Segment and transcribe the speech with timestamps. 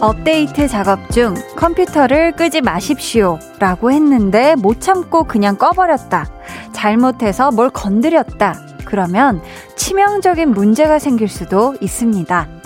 [0.00, 3.38] 업데이트 작업 중 컴퓨터를 끄지 마십시오.
[3.58, 6.26] 라고 했는데 못 참고 그냥 꺼버렸다.
[6.72, 8.58] 잘못해서 뭘 건드렸다.
[8.86, 9.42] 그러면
[9.76, 12.59] 치명적인 문제가 생길 수도 있습니다.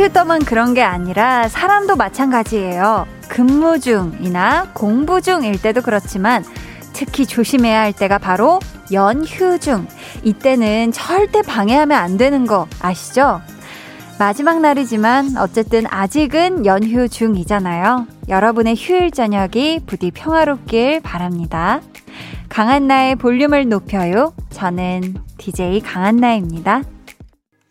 [0.00, 3.06] 컴퓨터만 그런 게 아니라 사람도 마찬가지예요.
[3.28, 6.42] 근무 중이나 공부 중일 때도 그렇지만
[6.94, 8.60] 특히 조심해야 할 때가 바로
[8.92, 9.86] 연휴 중.
[10.22, 13.42] 이때는 절대 방해하면 안 되는 거 아시죠?
[14.18, 18.06] 마지막 날이지만 어쨌든 아직은 연휴 중이잖아요.
[18.30, 21.82] 여러분의 휴일 저녁이 부디 평화롭길 바랍니다.
[22.48, 24.32] 강한나의 볼륨을 높여요.
[24.48, 26.84] 저는 DJ 강한나입니다.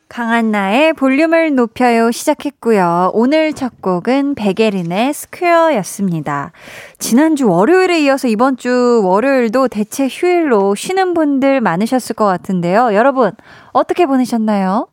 [0.10, 3.12] 강한나의 볼륨을 높여요 시작했고요.
[3.14, 6.52] 오늘 첫 곡은 베게린의 스퀘어였습니다.
[6.98, 12.96] 지난주 월요일에 이어서 이번 주 월요일도 대체 휴일로 쉬는 분들 많으셨을 것 같은데요.
[12.96, 13.32] 여러분,
[13.72, 14.88] 어떻게 보내셨나요?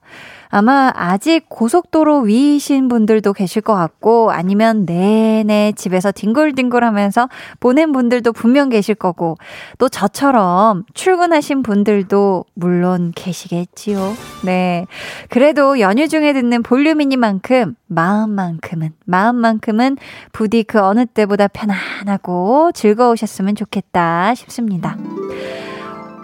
[0.49, 7.29] 아마 아직 고속도로 위이신 분들도 계실 것 같고 아니면 내내 집에서 뒹굴뒹굴 하면서
[7.61, 9.37] 보낸 분들도 분명 계실 거고
[9.79, 14.15] 또 저처럼 출근하신 분들도 물론 계시겠지요.
[14.45, 14.87] 네.
[15.29, 19.97] 그래도 연휴 중에 듣는 볼륨이니만큼 마음만큼은 마음만큼은
[20.33, 24.97] 부디 그 어느 때보다 편안하고 즐거우셨으면 좋겠다 싶습니다.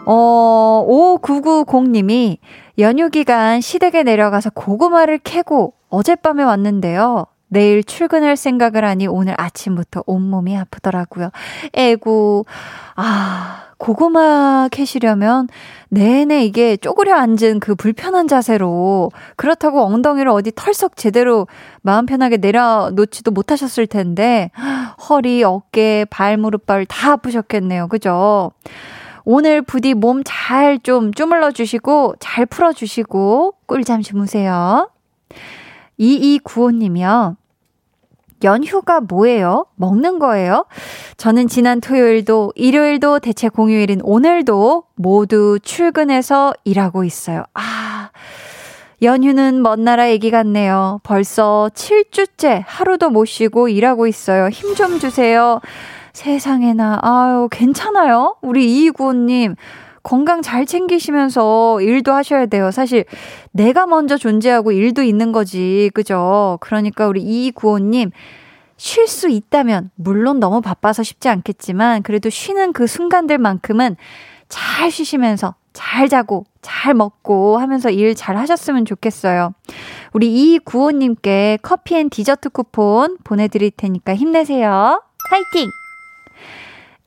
[0.05, 2.39] 어, 5990님이
[2.78, 7.27] 연휴 기간 시댁에 내려가서 고구마를 캐고 어젯밤에 왔는데요.
[7.48, 11.31] 내일 출근할 생각을 하니 오늘 아침부터 온몸이 아프더라고요.
[11.75, 12.44] 에구,
[12.97, 15.49] 아, 고구마 캐시려면
[15.91, 21.47] 내내 이게 쪼그려 앉은 그 불편한 자세로 그렇다고 엉덩이를 어디 털썩 제대로
[21.82, 24.50] 마음 편하게 내려놓지도 못하셨을 텐데
[25.10, 27.88] 허리, 어깨, 발, 무릎 발 다 아프셨겠네요.
[27.88, 28.53] 그죠?
[29.25, 34.91] 오늘 부디 몸 잘좀 주물러 주시고 잘 풀어 주시고 꿀잠 주무세요.
[35.99, 37.37] 2295님이요.
[38.44, 39.66] 연휴가 뭐예요?
[39.77, 40.66] 먹는 거예요?
[41.16, 47.44] 저는 지난 토요일도 일요일도 대체 공휴일인 오늘도 모두 출근해서 일하고 있어요.
[47.54, 48.10] 아,
[49.00, 50.99] 연휴는 먼 나라 얘기 같네요.
[51.04, 54.49] 벌써 7주째 하루도 못 쉬고 일하고 있어요.
[54.49, 55.60] 힘 좀 주세요.
[56.12, 58.37] 세상에나, 아유, 괜찮아요?
[58.43, 59.56] 우리 이구호님,
[60.03, 62.71] 건강 잘 챙기시면서 일도 하셔야 돼요.
[62.71, 63.05] 사실,
[63.53, 65.91] 내가 먼저 존재하고 일도 있는 거지.
[65.95, 66.59] 그죠?
[66.61, 68.11] 그러니까 우리 이구호님,
[68.77, 73.97] 쉴 수 있다면, 물론 너무 바빠서 쉽지 않겠지만, 그래도 쉬는 그 순간들만큼은
[74.49, 79.55] 잘 쉬시면서, 잘 자고, 잘 먹고 하면서 일 잘 하셨으면 좋겠어요.
[80.12, 85.03] 우리 이구호님께 커피 and 디저트 쿠폰 보내드릴 테니까 힘내세요.
[85.31, 85.71] 파이팅!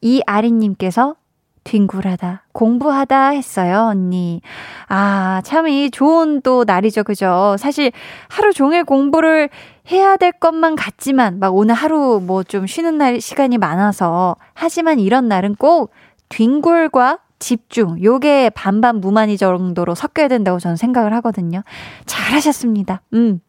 [0.06, 1.16] 이아린님께서
[1.64, 4.40] 뒹굴하다, 공부하다 했어요, 언니.
[4.88, 7.56] 아, 참, 이 좋은 또 날이죠, 그죠?
[7.58, 7.92] 사실
[8.30, 9.50] 하루 종일 공부를
[9.92, 15.28] 해야 될 것만 같지만, 막 오늘 하루 뭐 좀 쉬는 날 시간이 많아서, 하지만 이런
[15.28, 15.92] 날은 꼭
[16.30, 21.64] 뒹굴과 집중, 요게 반반 무만이 정도로 섞여야 된다고 저는 생각을 하거든요.
[22.06, 23.02] 잘하셨습니다.
[23.16, 23.42] 음.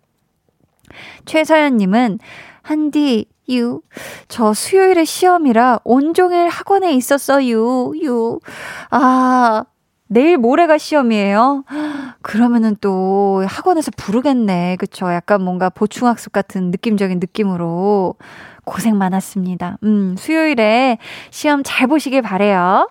[1.26, 2.18] 최서연님은,
[2.62, 3.80] 한디, 유.
[4.28, 7.92] 저 수요일에 시험이라 온종일 학원에 있었어요.
[8.02, 8.40] 유.
[8.90, 9.64] 아,
[10.08, 11.64] 내일 모레가 시험이에요.
[12.22, 14.76] 그러면은 또 학원에서 부르겠네.
[14.78, 15.12] 그쵸?
[15.12, 18.14] 약간 뭔가 보충학습 같은 느낌적인 느낌으로
[18.64, 19.78] 고생 많았습니다.
[19.84, 20.98] 음, 수요일에
[21.30, 22.88] 시험 잘 보시길 바래요.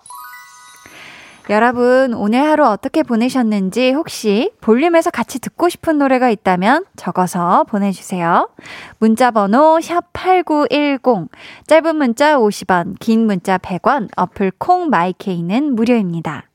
[1.48, 8.50] 여러분, 오늘 하루 어떻게 보내셨는지 혹시 볼륨에서 같이 듣고 싶은 노래가 있다면 적어서 보내주세요.
[8.98, 11.30] 문자번호 샵8910,
[11.68, 16.46] 짧은 문자 50원, 긴 문자 100원, 어플 콩 마이케이는 무료입니다.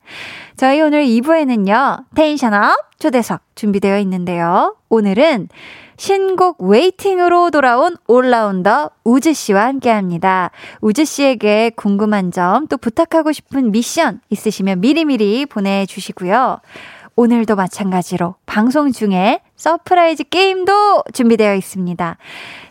[0.57, 4.75] 저희 오늘 2부에는요, tension up 초대석 준비되어 있는데요.
[4.89, 5.47] 오늘은
[6.01, 10.49] 신곡 waiting으로 돌아온 올라운더 우즈 씨와 함께 합니다.
[10.81, 16.59] 우즈 씨에게 궁금한 점 또 부탁하고 싶은 미션 있으시면 미리미리 보내주시고요.
[17.15, 22.17] 오늘도 마찬가지로 방송 중에 surprise 게임도 준비되어 있습니다.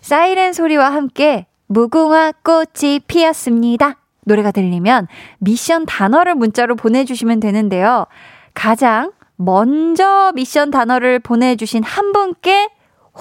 [0.01, 3.99] 사이렌 소리와 함께 무궁화 꽃이 피었습니다.
[4.25, 5.07] 노래가 들리면
[5.39, 8.07] 미션 단어를 문자로 보내주시면 되는데요.
[8.55, 12.71] 가장 먼저 미션 단어를 보내주신 한 분께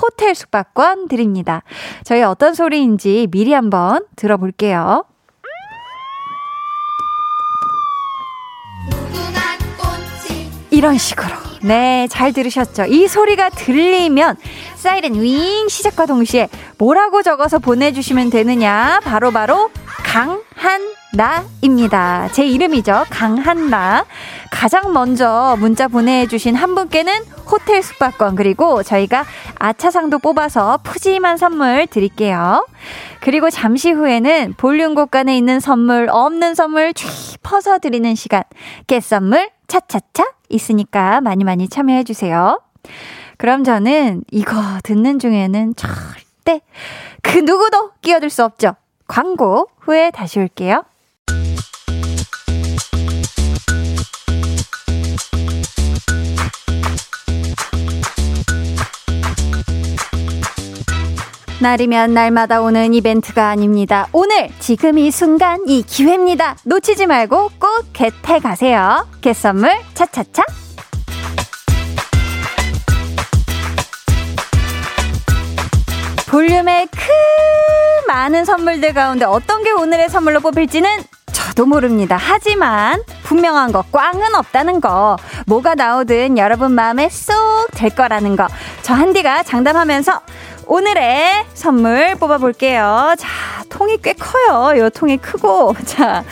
[0.02, 1.64] 호텔 숙박권 드립니다.
[2.04, 5.06] 저희 어떤 소리인지 미리 한번 들어볼게요.
[10.72, 11.36] 이런 식으로.
[11.62, 12.86] 네, 잘 들으셨죠?
[12.86, 14.38] 이 소리가 들리면
[14.80, 16.48] 사이렌 윙 시작과 동시에
[16.78, 19.02] 뭐라고 적어서 보내주시면 되느냐?
[19.04, 20.40] 바로바로 바로
[21.12, 22.30] 강한나입니다.
[22.32, 23.04] 제 이름이죠.
[23.10, 24.06] 강한나.
[24.50, 27.12] 가장 먼저 문자 보내주신 한 분께는
[27.52, 32.66] 호텔 숙박권 그리고 저희가 아차상도 뽑아서 푸짐한 선물 드릴게요.
[33.20, 38.44] 그리고 잠시 후에는 볼륨 곳간에 있는 선물 없는 선물 쥐 퍼서 드리는 시간
[38.88, 42.62] 깨선물 차차차 있으니까 많이 많이 참여해 주세요.
[43.40, 44.54] 그럼 저는 이거
[44.84, 46.60] 듣는 중에는 절대
[47.22, 48.76] 그 누구도 끼어들 수 없죠.
[49.08, 50.84] 광고 후에 다시 올게요.
[61.62, 64.08] 날이면 날마다 오는 이벤트가 아닙니다.
[64.12, 66.58] 오늘, 지금 이 순간, 이 기회입니다.
[66.66, 69.08] 놓치지 말고 꼭 겟해 가세요.
[69.22, 70.44] 겟 선물 차차차.
[76.30, 82.18] 볼륨의 큰 많은 선물들 가운데 어떤 게 오늘의 선물로 뽑힐지는 저도 모릅니다.
[82.20, 85.18] 하지만 분명한 거 꽝은 없다는 거
[85.48, 88.48] 뭐가 나오든 여러분 마음에 쏙될 거라는 거
[88.90, 90.20] 저 한디가 장담하면서
[90.66, 93.14] 오늘의 선물 뽑아볼게요.
[93.20, 93.28] 자,
[93.70, 94.80] 통이 꽤 커요.
[94.80, 95.76] 요 통이 크고.
[95.86, 96.24] 자,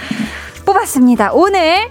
[0.65, 1.33] 뽑았습니다.
[1.33, 1.87] 오늘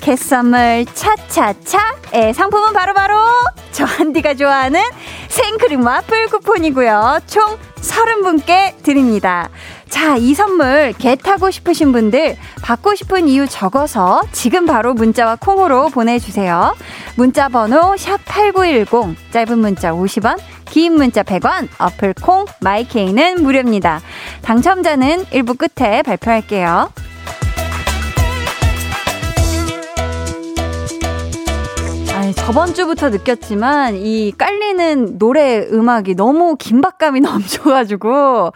[0.00, 3.26] 개선물 차차차의 상품은 바로바로 바로
[3.70, 4.80] 저 한디가 좋아하는
[5.28, 7.20] 생크림 와플 쿠폰이고요.
[7.26, 9.48] 총 30분께 드립니다.
[9.88, 15.88] 자, 이 선물 개 타고 싶으신 분들 받고 싶은 이유 적어서 지금 바로 문자와 콩으로
[15.88, 16.74] 보내주세요.
[17.16, 24.00] 문자 번호 샵8910 짧은 문자 50원 긴 문자 100원, 어플 콩, 마이케이는 무료입니다.
[24.42, 26.90] 당첨자는 1부 끝에 발표할게요.
[32.28, 38.52] 아니, 저번 주부터 느꼈지만 이 깔리는 노래 음악이 너무 긴박감이 넘쳐가지고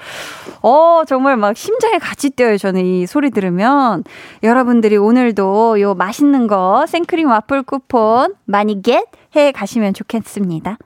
[0.60, 4.04] 어 정말 막 심장에 같이 뛰어요 저는 이 소리 들으면
[4.42, 10.78] 여러분들이 오늘도 요 맛있는 거 생크림 와플 쿠폰 많이 겟 해 가시면 좋겠습니다.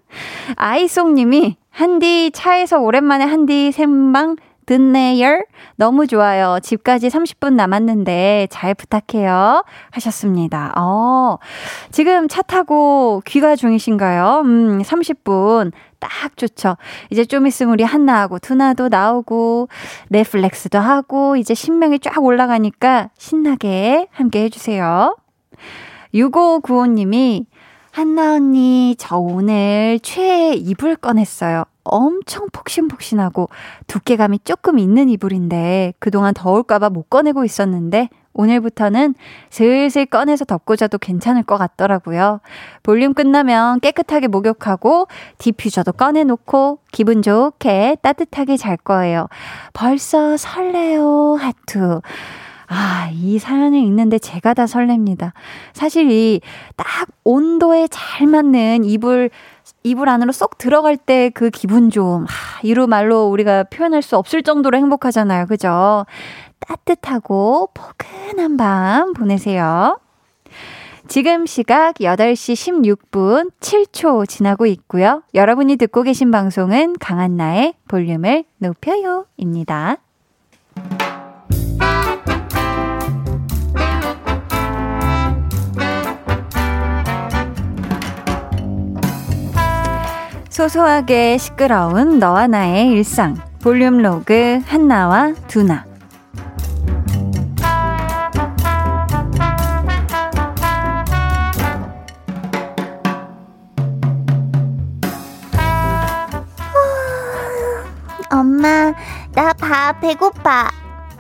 [0.57, 4.37] 아이송님이 한디 차에서 오랜만에 한디 샘방
[4.67, 5.45] 듣네요.
[5.77, 6.59] 너무 좋아요.
[6.61, 9.65] 집까지 30분 남았는데 잘 부탁해요.
[9.93, 10.73] 하셨습니다.
[10.77, 11.39] 어,
[11.93, 14.43] 지금 차 타고 귀가 중이신가요?
[14.45, 15.73] 음, 30분.
[15.99, 16.77] 딱 좋죠.
[17.11, 19.69] 이제 좀 있으면 우리 한나하고 두나도 나오고,
[20.09, 25.17] 넷플렉스도 하고, 이제 신명이 쫙 올라가니까 신나게 함께 해주세요.
[26.15, 27.47] 6595님이
[27.93, 31.65] 한나 언니, 저 오늘 최애 이불 꺼냈어요.
[31.91, 33.49] 엄청 폭신폭신하고
[33.87, 39.15] 두께감이 조금 있는 이불인데 그동안 더울까봐 못 꺼내고 있었는데 오늘부터는
[39.49, 42.41] 슬슬 꺼내서 덮고 자도 괜찮을 것 같더라고요.
[42.83, 45.09] 볼륨 끝나면 깨끗하게 목욕하고
[45.39, 49.29] diffuser도 꺼내놓고 기분 좋게 따뜻하게 잘 거예요.
[49.73, 52.01] 벌써 설레요, 하트.
[52.69, 55.33] 아, 이 사연을 읽는데 제가 다 설렙니다.
[55.73, 56.41] 사실 이
[56.77, 59.31] 딱 온도에 잘 맞는 이불
[59.83, 64.43] 이불 안으로 쏙 들어갈 때 그 기분 좀, 하, 이로 말로 우리가 표현할 수 없을
[64.43, 65.47] 정도로 행복하잖아요.
[65.47, 66.07] 그죠?
[66.61, 69.99] 따뜻하고 포근한 밤 보내세요.
[71.09, 72.55] 지금 시각 8시
[73.11, 75.23] 16분 7초 지나고 있고요.
[75.35, 79.99] 여러분이 듣고 계신 방송은 강한나의 볼륨을 높여요 입니다.
[90.57, 93.37] 소소하게 시끄러운 너와 나의 일상.
[93.61, 95.85] 볼륨 로그 한나와 두나.
[108.31, 108.95] 엄마,
[109.35, 110.71] 나밥 배고파.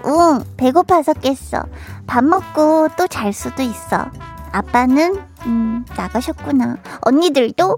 [0.07, 1.62] 응, 배고파서 깼어.
[2.07, 4.11] 밥 먹고 또 잘 수도 있어.
[4.52, 6.78] 아빠는, 음, 나가셨구나.
[7.02, 7.76] 언니들도,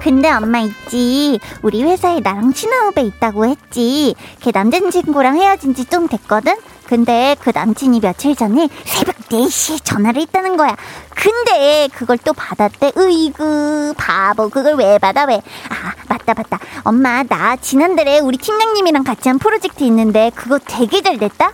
[0.00, 1.40] 근데 엄마 있지.
[1.62, 4.14] 우리 회사에 나랑 친한 후배 있다고 했지.
[4.40, 6.56] 걔 남자친구랑 헤어진 지 좀 됐거든?
[6.86, 10.76] 근데 그 남친이 며칠 전에 새벽 4시에 전화를 했다는 거야.
[11.14, 12.92] 근데 그걸 또 받았대.
[12.98, 14.50] 으이그, 바보.
[14.50, 15.36] 그걸 왜 받아, 왜?
[15.70, 16.58] 아, 맞다, 맞다.
[16.84, 21.52] 엄마, 나 지난달에 우리 팀장님이랑 같이 한 프로젝트 있는데 그거 되게 잘 됐다?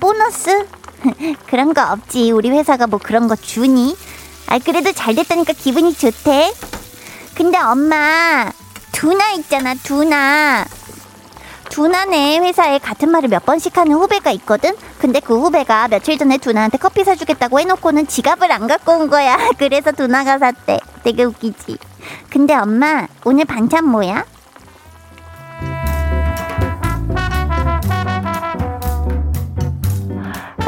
[0.00, 0.66] 보너스?
[1.46, 2.30] 그런 거 없지.
[2.30, 3.94] 우리 회사가 뭐 그런 거 주니?
[4.52, 6.52] 아, 그래도 잘 됐다니까 기분이 좋대.
[7.34, 8.52] 근데 엄마,
[8.92, 10.66] 두나 있잖아, 두나.
[11.70, 14.76] 두나네 회사에 같은 말을 몇 번씩 하는 후배가 있거든?
[14.98, 19.38] 근데 그 후배가 며칠 전에 두나한테 커피 사주겠다고 해놓고는 지갑을 안 갖고 온 거야.
[19.56, 20.80] 그래서 두나가 샀대.
[21.02, 21.78] 되게 웃기지?
[22.28, 24.26] 근데 엄마, 오늘 반찬 뭐야?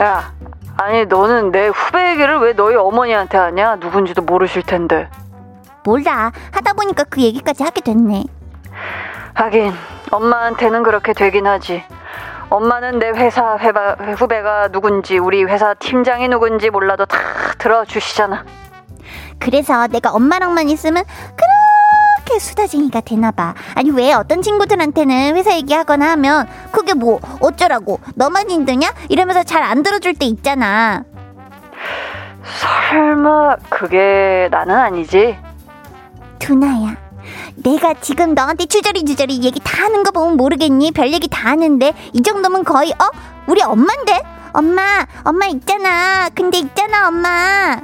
[0.01, 0.34] 야,
[0.77, 3.77] 아니 너는 내 후배 얘기를 왜 너희 어머니한테 하냐?
[3.77, 5.09] 누군지도 모르실 텐데.
[5.85, 6.33] 몰라.
[6.53, 8.25] 하다 보니까 그 얘기까지 하게 됐네.
[9.35, 9.73] 하긴
[10.11, 11.85] 엄마한테는 그렇게 되긴 하지.
[12.51, 17.19] 엄마는 내 회사 회바, 후배가 누군지 우리 회사 팀장이 누군지 몰라도 다
[17.59, 18.45] 들어주시잖아.
[19.39, 21.45] 그래서 내가 엄마랑만 있으면 그
[22.35, 23.55] 렇게 수다쟁이가 되나봐.
[23.75, 28.93] 아니 왜 어떤 친구들한테는 회사 얘기하거나 하면 그게 뭐 어쩌라고 너만 힘드냐?
[29.09, 31.05] 이러면서 잘 안 들어줄 때 있잖아.
[32.91, 35.39] 설마 그게 나는 아니지?
[36.39, 36.97] 두나야.
[37.57, 40.91] 내가 지금 너한테 주저리 주저리 얘기 다 하는 거 보면 모르겠니?
[40.93, 43.09] 별 얘기 다 하는데 이 정도면 거의 어?
[43.47, 44.23] 우리 엄마인데?
[44.53, 46.29] 엄마, 엄마 있잖아.
[46.35, 47.81] 근데 있잖아, 엄마.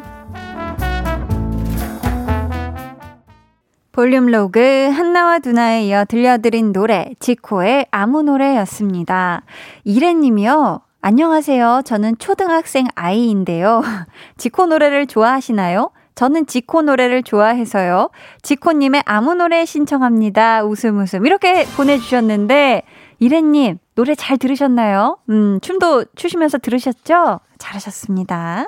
[3.92, 4.60] 볼륨 로그
[4.92, 9.42] 한나와 두나에 이어 들려드린 노래 지코의 아무 노래였습니다.
[9.82, 10.80] 이래님이요.
[11.02, 11.82] 안녕하세요.
[11.84, 13.82] 저는 초등학생 아이인데요.
[14.38, 15.90] 지코 노래를 좋아하시나요?
[16.14, 18.10] 저는 지코 노래를 좋아해서요.
[18.42, 20.62] 지코님의 아무 노래 신청합니다.
[20.64, 21.26] 웃음 웃음.
[21.26, 22.82] 이렇게 보내주셨는데,
[23.18, 25.18] 이래님, 노래 잘 들으셨나요?
[25.30, 27.40] 음, 춤도 추시면서 들으셨죠?
[27.58, 28.66] 잘하셨습니다.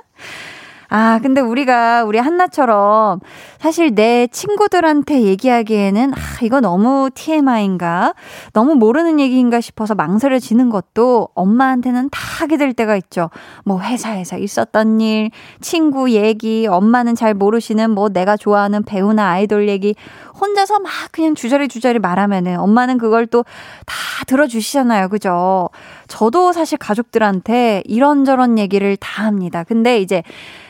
[0.95, 3.21] 아, 근데 우리가 우리 한나처럼
[3.63, 8.13] 사실 내 친구들한테 얘기하기에는 아, 이거 너무 TMI인가?
[8.53, 13.31] 너무 모르는 얘기인가 싶어서 망설여지는 것도 엄마한테는 다 하게 될 때가 있죠.
[13.65, 19.95] 뭐 회사에서 있었던 일, 친구 얘기, 엄마는 잘 모르시는 뭐 내가 좋아하는 배우나 아이돌 얘기
[20.41, 23.45] 혼자서 막 그냥 주저리 주저리 말하면은 엄마는 그걸 또
[23.87, 25.09] 다 들어주시잖아요.
[25.09, 25.69] 그죠?
[26.09, 29.65] 저도 사실 가족들한테 이런저런 얘기를 다 합니다.
[29.65, 30.23] 근데 이제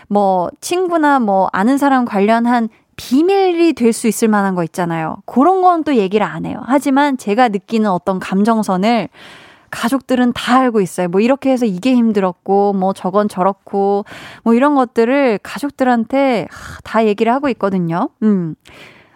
[0.08, 5.16] 뭐 친구나 뭐 아는 사람 관련한 비밀이 될 수 있을 만한 거 있잖아요.
[5.26, 6.62] 그런 건 또 얘기를 안 해요.
[6.66, 9.08] 하지만 제가 느끼는 어떤 감정선을
[9.70, 11.08] 가족들은 다 알고 있어요.
[11.08, 14.04] 뭐 이렇게 해서 이게 힘들었고, 뭐 저건 저렇고,
[14.44, 16.46] 뭐 이런 것들을 가족들한테
[16.84, 18.10] 다 얘기를 하고 있거든요.
[18.22, 18.54] 음.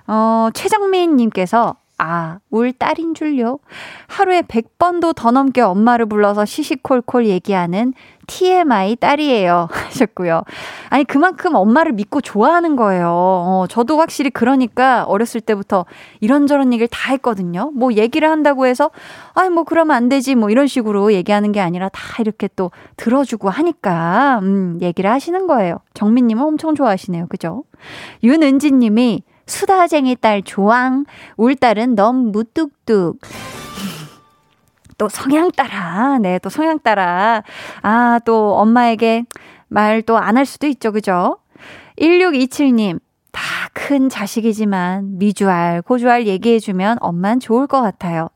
[0.06, 3.59] 어, 최정민 님께서 아, 울 딸인 줄요?
[4.07, 7.95] 하루에 100번도 더 넘게 엄마를 불러서 시시콜콜 얘기하는
[8.26, 9.69] TMI 딸이에요.
[9.73, 10.43] 하셨고요.
[10.91, 13.09] 아니, 그만큼 엄마를 믿고 좋아하는 거예요.
[13.09, 15.87] 어, 저도 확실히 그러니까 어렸을 때부터
[16.21, 17.71] 이런저런 얘기를 다 했거든요.
[17.75, 18.91] 뭐 얘기를 한다고 해서,
[19.33, 20.35] 아니, 뭐 그러면 안 되지.
[20.35, 25.79] 뭐 이런 식으로 얘기하는 게 아니라 다 이렇게 또 들어주고 하니까, 음, 얘기를 하시는 거예요.
[25.95, 27.29] 정민님은 엄청 좋아하시네요.
[27.29, 27.65] 그죠?
[28.23, 31.05] 윤은지 님이 수다쟁이 딸 조왕,
[31.37, 33.19] 울 딸은 너무 무뚝뚝.
[34.99, 37.43] 또 성향 따라, 네, 또 성향 따라.
[37.83, 39.25] 아, 또 엄마에게
[39.69, 41.38] 말 또 안 할 수도 있죠, 그죠?
[42.00, 42.99] 1627님,
[43.37, 48.31] 다 큰 자식이지만 미주알, 고주알 얘기해주면 엄만 좋을 것 같아요.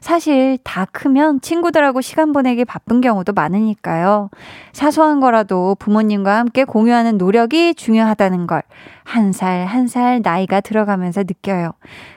[0.00, 4.30] 사실 다 크면 친구들하고 시간 보내기 바쁜 경우도 많으니까요.
[4.72, 8.62] 사소한 거라도 부모님과 함께 공유하는 노력이 중요하다는 걸
[9.06, 11.70] 한 살 한 살 나이가 들어가면서 느껴요.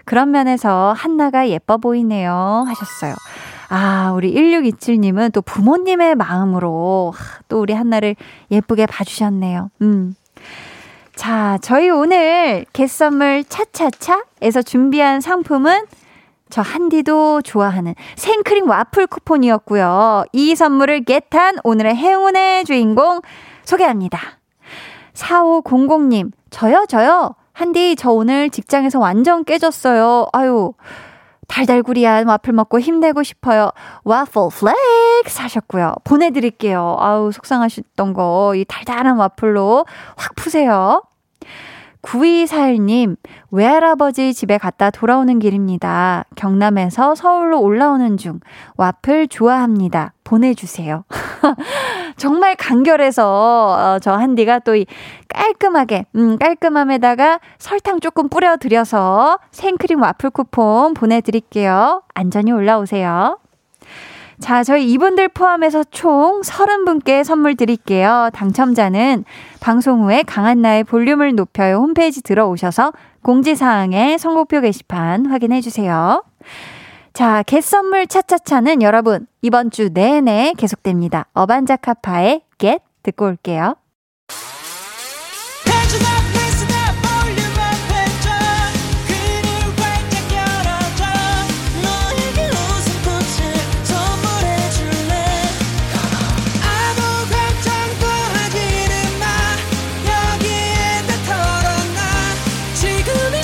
[0.05, 2.65] 그런 면에서 한나가 예뻐 보이네요.
[2.67, 3.13] 하셨어요.
[3.69, 7.13] 아, 우리 1627님은 또 부모님의 마음으로
[7.47, 8.15] 또 우리 한나를
[8.49, 9.69] 예쁘게 봐주셨네요.
[9.83, 10.15] 음.
[11.19, 15.85] 자, 저희 오늘 개선물 차차차에서 준비한 상품은
[16.49, 20.23] 저 한디도 좋아하는 생크림 와플 쿠폰이었고요.
[20.31, 23.19] 이 선물을 get한 오늘의 행운의 주인공
[23.65, 24.17] 소개합니다.
[25.13, 27.35] 4500님, 저요, 저요.
[27.51, 30.27] 한디, 저 오늘 직장에서 완전 깨졌어요.
[30.31, 30.71] 아유,
[31.49, 33.71] 달달구리한 와플 먹고 힘내고 싶어요.
[34.05, 35.95] 와플 flex 하셨고요.
[36.05, 36.95] 보내드릴게요.
[36.97, 39.85] 아우, 속상하셨던 거, 이 달달한 와플로
[40.15, 41.01] 확 푸세요.
[42.01, 43.17] 9241님,
[43.51, 46.25] 외할아버지 집에 갔다 돌아오는 길입니다.
[46.35, 48.39] 경남에서 서울로 올라오는 중,
[48.77, 50.13] 와플 좋아합니다.
[50.23, 51.03] 보내주세요.
[52.17, 54.85] 정말 간결해서, 어, 저 한디가 또 이
[55.27, 62.03] 깔끔하게, 음, 깔끔함에다가 설탕 조금 뿌려드려서 생크림 와플 쿠폰 보내드릴게요.
[62.13, 63.39] 안전히 올라오세요.
[64.39, 68.29] 자, 저희 이분들 포함해서 총 30분께 선물 드릴게요.
[68.33, 69.25] 당첨자는
[69.59, 76.23] 방송 후에 강한나의 볼륨을 높여요 홈페이지 들어오셔서 공지사항에 선곡표 게시판 확인해 주세요.
[77.13, 81.27] 자, 겟선물 차차차는 여러분 이번 주 내내 계속됩니다.
[81.33, 83.75] 어반자카파의 겟 듣고 올게요.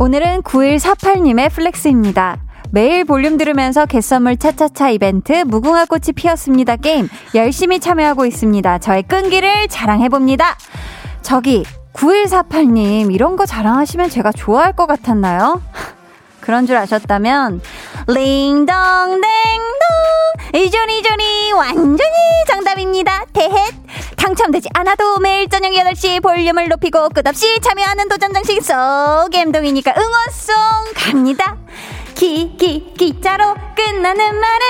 [0.00, 2.38] 오늘은 9148님의 flex입니다.
[2.70, 8.78] 매일 볼륨 들으면서 개선물 차차차 이벤트 무궁화 꽃이 피었습니다 게임 열심히 참여하고 있습니다.
[8.78, 10.56] 저의 끈기를 자랑해봅니다.
[11.22, 11.64] 저기
[11.94, 15.60] 9148님 이런 거 자랑하시면 제가 좋아할 것 같았나요?
[16.48, 17.60] 그런 줄 아셨다면
[18.06, 19.20] 링덩댕동
[20.54, 22.14] 이조리조리 완전히
[22.46, 23.26] 정답입니다.
[23.34, 23.52] 대헷
[24.16, 30.54] 당첨되지 않아도 매일 저녁 8시 볼륨을 높이고 끝없이 참여하는 도전 장식 쏙엠동이니까 응원송
[30.96, 31.54] 갑니다.
[32.14, 34.66] 기, 기, 기자로 끝나는 말은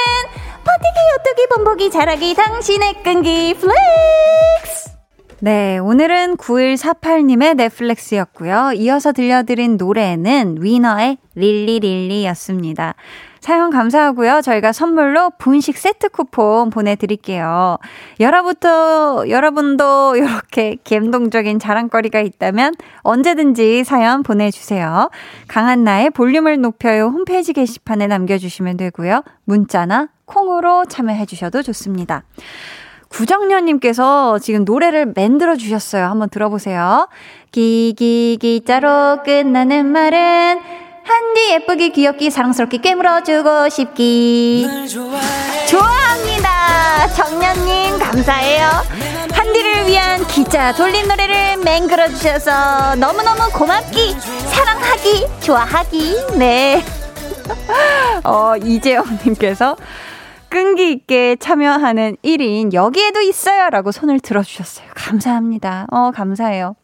[0.65, 4.98] 버티기, 오뚜기, 범벅이, 자라기, 당신의 끈기, 플렉스!
[5.41, 8.73] 네, 오늘은 9148님의 넷플렉스였고요.
[8.75, 12.97] 이어서 들려드린 노래는 위너의 릴리릴리였습니다.
[13.39, 14.41] 사연 감사하고요.
[14.43, 17.79] 저희가 선물로 분식 세트 쿠폰 보내드릴게요.
[18.19, 25.09] 여러분도, 여러분도 이렇게 감동적인 자랑거리가 있다면 언제든지 사연 보내주세요.
[25.47, 29.23] 강한나의 볼륨을 높여요 홈페이지 게시판에 남겨주시면 되고요.
[29.45, 32.25] 문자나 콩으로 참여해주셔도 좋습니다.
[33.09, 36.05] 구정년님께서 지금 노래를 만들어 주셨어요.
[36.07, 37.09] 한번 들어보세요.
[37.53, 40.61] 기기기자로 끝나는 말은
[41.05, 44.69] 한디 예쁘기 귀엽기 사랑스럽게 깨물어주고 싶기.
[45.69, 47.09] 좋아합니다.
[47.15, 48.69] 정년님 감사해요.
[49.33, 56.17] 한디를 위한 기자 돌린 노래를 맹글어 주셔서 너무너무 고맙기 사랑하기 좋아하기.
[56.37, 56.85] 네.
[58.25, 59.77] 어, 이재영님께서
[60.51, 64.89] 끈기 있게 참여하는 1인 여기에도 있어요 라고 손을 들어주셨어요.
[64.95, 65.87] 감사합니다.
[65.91, 66.75] 어, 감사해요.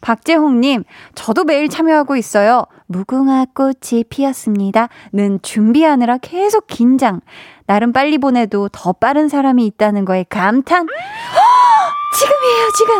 [0.00, 2.64] 박재홍님, 저도 매일 참여하고 있어요.
[2.86, 4.88] 무궁화 꽃이 피었습니다.
[5.12, 7.20] 는 준비하느라 계속 긴장.
[7.66, 10.86] 나름 빨리 보내도 더 빠른 사람이 있다는 거에 감탄.
[12.18, 12.94] 지금이에요, 지금.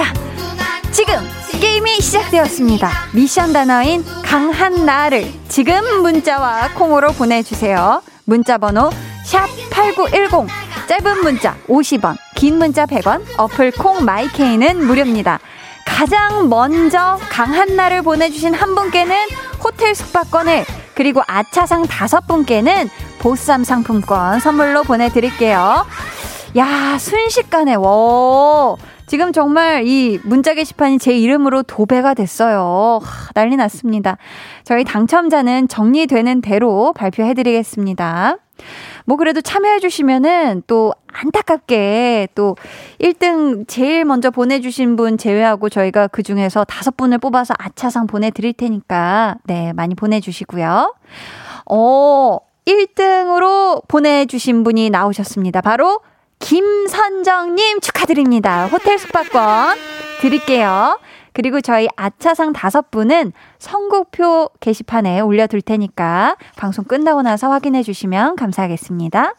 [0.00, 1.14] 야, 지금
[1.60, 2.90] 게임이 시작되었습니다.
[3.14, 8.02] 미션 단어인 강한 나를 지금 문자와 콩으로 보내주세요.
[8.26, 8.90] 문자 번호
[9.24, 10.46] 샵 8910
[10.88, 15.38] 짧은 문자 50원 긴 문자 100원 어플 콩 마이케이는 무료입니다.
[15.86, 19.16] 가장 먼저 강한 날을 보내주신 한 분께는
[19.62, 25.86] 호텔 숙박권을 그리고 아차상 다섯 분께는 보쌈 상품권 선물로 보내드릴게요.
[26.56, 32.98] 야 순식간에 와 지금 정말 이 문자 게시판이 제 이름으로 도배가 됐어요.
[33.02, 34.18] 하, 난리 났습니다.
[34.64, 38.38] 저희 당첨자는 정리되는 대로 발표해드리겠습니다.
[39.04, 42.56] 뭐 그래도 참여해주시면은 또 안타깝게 또
[43.00, 49.36] 1등 제일 먼저 보내주신 분 제외하고 저희가 그 중에서 다섯 분을 뽑아서 아차상 보내드릴 테니까
[49.44, 50.94] 네, 많이 보내주시고요.
[51.70, 55.60] 어, 1등으로 보내주신 분이 나오셨습니다.
[55.60, 56.00] 바로
[56.38, 58.66] 김선정님 축하드립니다.
[58.66, 59.76] 호텔 숙박권
[60.20, 60.98] 드릴게요.
[61.32, 69.34] 그리고 저희 아차상 다섯 분은 선곡표 게시판에 올려둘 테니까 방송 끝나고 나서 확인해 주시면 감사하겠습니다.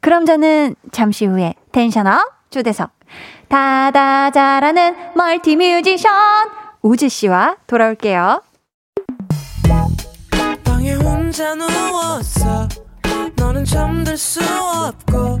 [0.00, 2.90] 그럼 저는 잠시 후에 텐션업 초대석
[3.48, 6.12] 다다 잘하는 멀티 뮤지션
[6.82, 8.42] 우지 씨와 돌아올게요.
[10.64, 12.68] 방에 혼자 누웠어
[13.36, 15.40] 너는 잠들 수 없고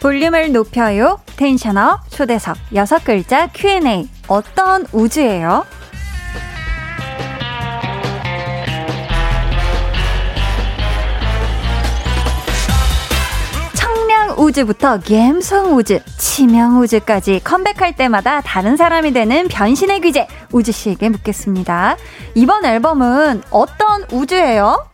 [0.00, 1.20] 볼륨을 높여요.
[1.36, 5.64] 텐션업 초대석 여섯 글자 Q&A 어떤 우주예요?
[13.74, 21.10] 청량 우주부터 갬성 우주, 치명 우주까지 컴백할 때마다 다른 사람이 되는 변신의 귀재 우주 씨에게
[21.10, 21.96] 묻겠습니다.
[22.34, 24.86] 이번 앨범은 어떤 우주예요?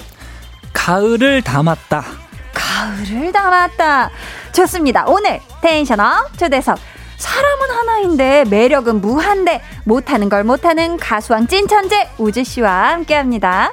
[0.73, 2.05] 가을을 담았다.
[2.53, 4.11] 가을을 담았다.
[4.57, 5.05] 좋습니다.
[5.07, 6.79] 오늘 텐션업 초대석.
[7.19, 9.61] 사람은 하나인데 매력은 무한대.
[9.85, 13.71] 못하는 걸 못하는 가수왕 찐천재 우주 씨와 함께 합니다.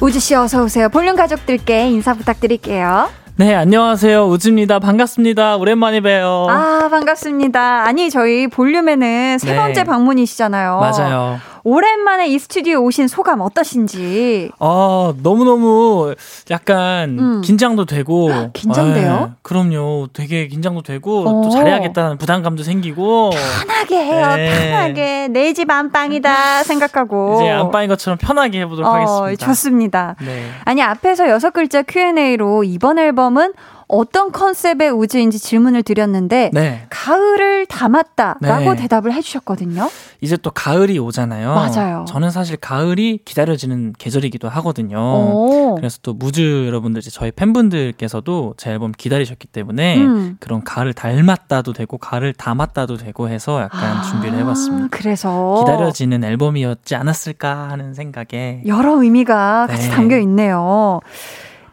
[0.00, 0.88] 우지 씨 어서 오세요.
[0.88, 3.08] 볼륨 가족들께 인사 부탁드릴게요.
[3.36, 4.26] 네, 안녕하세요.
[4.26, 4.78] 우즈입니다.
[4.80, 5.56] 반갑습니다.
[5.56, 6.46] 오랜만에 봬요.
[6.50, 7.84] 아, 반갑습니다.
[7.86, 9.56] 아니, 저희 볼륨에는 세 네.
[9.56, 10.78] 번째 방문이시잖아요.
[10.80, 11.38] 맞아요.
[11.64, 14.50] 오랜만에 이 스튜디오 오신 소감 어떠신지.
[14.58, 16.14] 아, 너무너무
[16.50, 17.40] 약간 음.
[17.42, 18.30] 긴장도 되고.
[18.52, 19.16] 긴장돼요?
[19.20, 20.08] 네, 그럼요.
[20.12, 21.42] 되게 긴장도 되고, 어.
[21.42, 23.30] 또 잘해야겠다는 부담감도 생기고.
[23.30, 24.70] 편하게 해요, 네.
[24.70, 25.28] 편하게.
[25.28, 27.36] 내 집 안방이다 생각하고.
[27.40, 29.46] 이제 안방인 것처럼 편하게 해보도록 어, 하겠습니다.
[29.46, 30.16] 좋습니다.
[30.20, 30.46] 네.
[30.64, 33.52] 아니, 앞에서 여섯 글자 Q&A로 이번 앨범은
[33.92, 36.86] 어떤 컨셉의 우즈인지 질문을 드렸는데, 네.
[36.88, 38.76] 가을을 담았다라고 네.
[38.76, 39.90] 대답을 해주셨거든요.
[40.22, 41.54] 이제 또 가을이 오잖아요.
[41.54, 42.04] 맞아요.
[42.08, 44.98] 저는 사실 가을이 기다려지는 계절이기도 하거든요.
[44.98, 45.74] 오.
[45.76, 50.36] 그래서 또 무즈 여러분들, 이제 저희 팬분들께서도 제 앨범 기다리셨기 때문에 음.
[50.40, 54.88] 그런 가을을 닮았다도 되고 가을을 담았다도 되고 해서 약간 아, 준비를 해봤습니다.
[54.90, 59.94] 그래서 기다려지는 앨범이었지 않았을까 하는 생각에 여러 의미가 같이 네.
[59.94, 61.00] 담겨 있네요.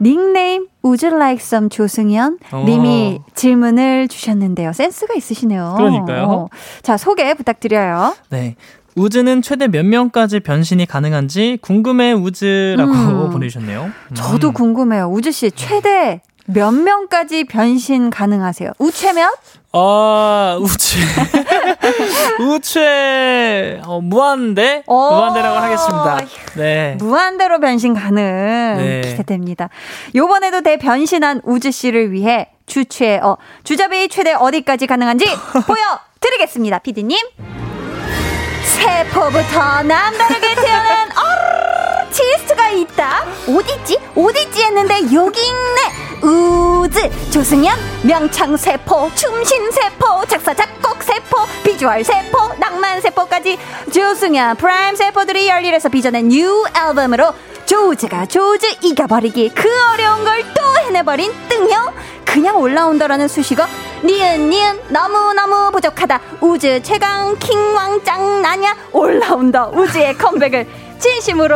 [0.01, 2.63] 닉네임 Would you like some 조승현 오.
[2.65, 4.71] 님이 질문을 주셨는데요.
[4.73, 5.73] 센스가 있으시네요.
[5.77, 6.23] 그러니까요.
[6.23, 6.47] 어.
[6.81, 8.15] 자, 소개 부탁드려요.
[8.29, 8.55] 네.
[8.95, 13.29] 우즈는 최대 몇 명까지 변신이 가능한지 궁금해 우즈라고 음.
[13.31, 13.91] 보내주셨네요.
[14.13, 14.53] 저도 음.
[14.53, 15.05] 궁금해요.
[15.11, 18.71] 우주 씨 최대 몇 명까지 변신 가능하세요?
[18.79, 19.31] 우체 면?
[19.71, 20.97] 아, 우체.
[22.41, 24.81] 우체, 어, 무한대?
[24.87, 25.11] 오.
[25.11, 26.17] 무한대라고 하겠습니다.
[26.55, 26.95] 네.
[26.97, 28.23] 무한대로 변신 가능.
[28.77, 29.01] 네.
[29.01, 29.69] 기대됩니다.
[30.15, 35.25] 요번에도 대변신한 우주 씨를 위해 주최, 어, 주잡이 최대 어디까지 가능한지
[35.67, 36.79] 보여드리겠습니다.
[36.79, 37.15] 피디님.
[38.63, 41.09] 세포부터 남다르게 태어난
[42.07, 43.23] 아티스트가 있다.
[43.47, 43.99] 어디지?
[44.15, 46.08] 어디지 했는데 여기 있네.
[46.21, 47.29] 우즈.
[47.31, 53.57] 조승연 명창세포 춤신세포 작사 작곡 세포 비주얼 세포 낭만 세포까지
[53.93, 57.33] 조승연 프라임 세포들이 열일해서 빚어낸 뉴 앨범으로
[57.65, 61.93] 조즈가 조즈 이겨버리기 그 어려운 걸 또 해내버린 뜬형.
[62.25, 63.65] 그냥 올라온다라는 수식어.
[64.03, 66.19] 니은 니은 너무너무 부족하다.
[66.41, 68.75] 우즈 최강 킹왕 짱 나냐?
[68.91, 69.67] 올라온다.
[69.67, 70.67] 우즈의 컴백을
[70.99, 71.55] 진심으로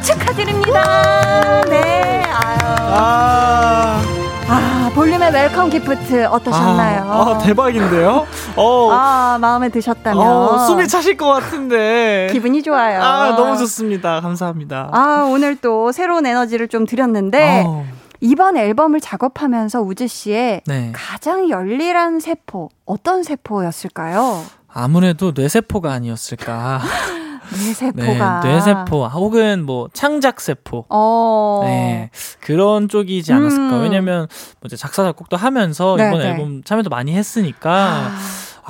[0.00, 4.02] 축하드립니다 네 아유 아,
[4.48, 7.02] 아 볼륨의 welcome gift 어떠셨나요?
[7.04, 8.26] 아, 아, 대박인데요?
[8.56, 12.28] 어, 아, 마음에 드셨다면 어, 숨이 차실 것 같은데.
[12.32, 13.00] 기분이 좋아요.
[13.00, 14.20] 아, 너무 좋습니다.
[14.20, 14.88] 감사합니다.
[14.92, 17.86] 아, 오늘 또 새로운 에너지를 좀 드렸는데 어,
[18.20, 20.92] 이번 앨범을 작업하면서 우즈 씨의 네.
[20.94, 24.42] 가장 열일한 세포 어떤 세포였을까요?
[24.66, 26.80] 아무래도 뇌세포가 아니었을까.
[27.50, 30.86] 네, 뇌세포가 뇌세포, 혹은 뭐 창작세포.
[30.88, 31.60] 어.
[31.64, 32.10] 네.
[32.40, 33.76] 그런 쪽이지 않았을까.
[33.76, 33.82] 음.
[33.82, 34.28] 왜냐면,
[34.60, 36.30] 뭐 이제 작사, 작곡도 하면서 네, 이번 네.
[36.30, 38.18] 앨범 참여도 많이 했으니까, 아,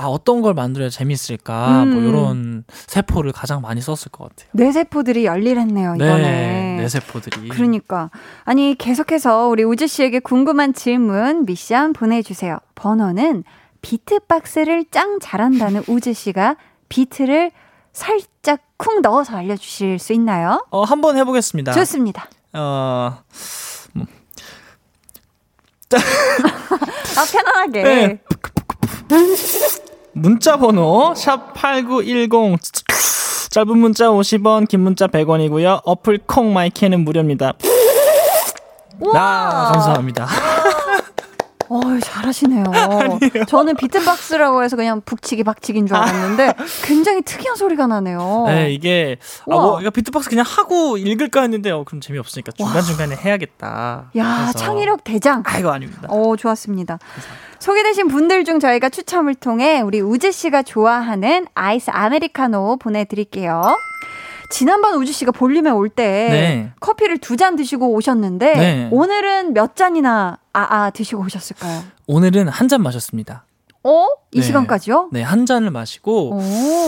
[0.01, 1.83] 아, 어떤 걸 만들어야 재밌을까.
[1.83, 1.91] 음.
[1.93, 4.49] 뭐, 요런 세포를 가장 많이 썼을 것 같아요.
[4.53, 6.23] 뇌세포들이 열일했네요 이번에.
[6.23, 6.77] 네.
[6.77, 7.49] 뇌세포들이.
[7.49, 8.11] 그러니까
[8.45, 12.59] 아니 계속해서 우리 우즈 씨에게 궁금한 질문 미션 보내주세요.
[12.77, 13.43] 번호는
[13.83, 16.57] 비트박스를 짱 잘한다는 우즈 씨가
[16.89, 17.51] 비트를
[17.93, 20.65] 살짝 쿵 넣어서 알려주실 수 있나요?
[20.71, 21.73] 어, 한번 해보겠습니다.
[21.73, 22.29] 좋습니다.
[22.55, 23.19] 어,
[27.17, 27.83] 아 편안하게.
[27.83, 28.21] 네.
[30.13, 32.59] 문자 번호 샵8910
[33.51, 37.55] 짧은 문자 50원 긴 문자 100원이고요 어플 콩 마이크는 무료입니다
[39.15, 40.27] 아, 감사합니다
[41.71, 42.65] 어 잘하시네요.
[43.49, 46.55] 저는 비트박스라고 해서 그냥 북치기 박치기인 줄 알았는데
[46.85, 48.45] 굉장히 특이한 소리가 나네요.
[48.47, 49.55] 네 이게 아.
[49.55, 54.53] 뭐 이거 비트박스 그냥 하고 읽을까 했는데 어, 그럼 재미없으니까 중간중간에 해야겠다 야 그래서.
[54.59, 55.43] 창의력 대장.
[55.47, 56.99] 아이고 아닙니다 오, 좋았습니다.
[57.59, 63.77] 소개되신 분들 중 저희가 추첨을 통해 우리 우재 씨가 좋아하는 아이스 아메리카노 보내드릴게요.
[64.51, 66.73] 지난번 우주 씨가 볼륨에 올때 네.
[66.81, 68.89] 커피를 두 잔 드시고 오셨는데 네.
[68.91, 71.83] 오늘은 몇 잔이나 아, 아 드시고 오셨을까요?
[72.09, 73.45] 오늘은 한 잔 마셨습니다
[73.85, 74.07] 어?
[74.33, 74.43] 이 네.
[74.43, 75.11] 시간까지요?
[75.13, 76.41] 네 한 잔을 마시고 오.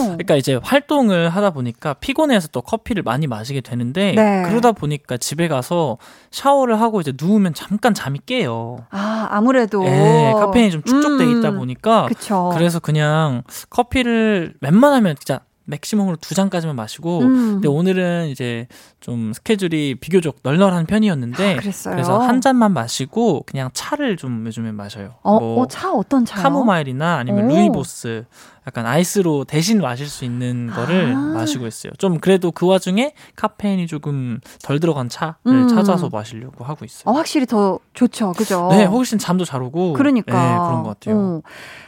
[0.05, 4.43] 그러니까 이제 활동을 하다 보니까 피곤해서 또 커피를 많이 마시게 되는데 네.
[4.49, 5.99] 그러다 보니까 집에 가서
[6.33, 8.79] 샤워를 하고 이제 누우면 잠깐 잠이 깨요.
[8.91, 9.85] 아, 아무래도.
[9.87, 12.51] 예, 카페인이 좀 축적돼 음, 있다 보니까 그쵸.
[12.55, 17.53] 그래서 그냥 커피를 웬만하면 진짜 maximum으로 두 잔까지만 마시고 음.
[17.55, 18.67] 근데 오늘은 이제
[19.01, 21.95] 좀 스케줄이 비교적 널널한 편이었는데 아, 그랬어요.
[21.95, 25.15] 그래서 한 잔만 마시고 그냥 차를 좀 요즘에 마셔요.
[25.23, 26.43] 어, 뭐 어, 차 어떤 차요?
[26.43, 27.49] 카모마일이나 아니면 오.
[27.55, 28.25] 루이보스
[28.67, 31.19] 약간 아이스로 대신 마실 수 있는 거를 아.
[31.35, 31.93] 마시고 있어요.
[31.99, 35.69] 좀 그래도 그 와중에 카페인이 조금 덜 들어간 차를 음.
[35.69, 37.03] 찾아서 마시려고 하고 있어요.
[37.07, 38.33] 어, 확실히 더 좋죠.
[38.33, 38.69] 그죠?
[38.71, 39.95] 네, 훨씬 잠도 잘 오고.
[39.95, 40.33] 그러니까.
[40.33, 41.17] 네, 그런 것 같아요.
[41.17, 41.43] 어.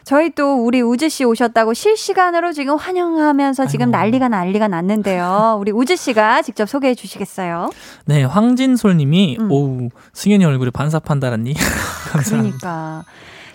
[0.05, 5.59] 저희 또 우리 우즈 씨 오셨다고 실시간으로 지금 환영하면서 아이고, 지금 난리가 난리가 났는데요.
[5.61, 7.71] 우리 우주 씨가 직접 소개해 주시겠어요?
[8.07, 9.51] 네, 황진솔님이 음.
[9.51, 11.55] 오우 승현이 얼굴에 반사판다라니.
[12.13, 12.59] 감사합니다.
[12.59, 13.05] 그러니까.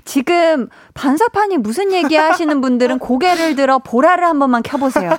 [0.08, 5.12] 지금 반사판이 무슨 얘기 하시는 분들은 고개를 들어 보라를 한 번만 켜보세요.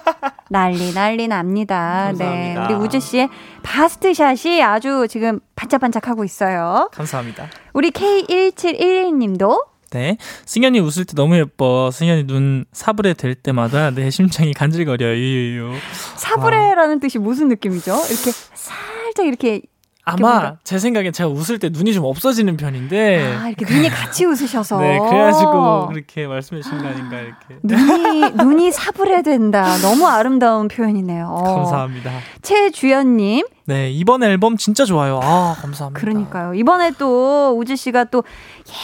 [0.48, 2.10] 난리 난리 납니다.
[2.16, 2.54] 네.
[2.54, 2.64] 감사합니다.
[2.64, 3.28] 우리 우주 씨의
[3.62, 6.88] 바스트샷이 아주 지금 반짝반짝하고 있어요.
[6.92, 7.48] 감사합니다.
[7.74, 11.90] 우리 K1711님도 네, 승현이 웃을 때 너무 예뻐.
[11.90, 15.06] 승현이 눈 사브레 될 때마다 내 심장이 간질거려.
[15.06, 15.72] 유유유.
[16.16, 17.92] 사브레라는 뜻이 무슨 느낌이죠?
[17.92, 19.62] 이렇게 살짝 이렇게
[20.08, 23.36] 아마 뭔가- 제 생각엔 제가 웃을 때 눈이 좀 없어지는 편인데.
[23.40, 24.78] 아, 이렇게 눈이 같이 웃으셔서.
[24.80, 27.58] 네, 그래가지고 그렇게 말씀해 주신 거 아닌가 이렇게.
[27.62, 29.76] 눈이, 눈이 사브레 된다.
[29.78, 31.26] 너무 아름다운 표현이네요.
[31.26, 31.42] 어.
[31.56, 32.10] 감사합니다.
[32.42, 35.20] 최주연님, 네, 이번 앨범 진짜 좋아요.
[35.22, 36.00] 아, 감사합니다.
[36.00, 36.54] 그러니까요.
[36.54, 38.24] 이번에 또 우지 씨가 또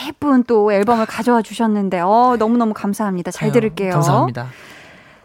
[0.06, 3.30] 예쁜 또 앨범을 가져와 주셨는데, 어, 너무 너무 감사합니다.
[3.30, 3.92] 잘 아유, 들을게요.
[3.92, 4.48] 감사합니다.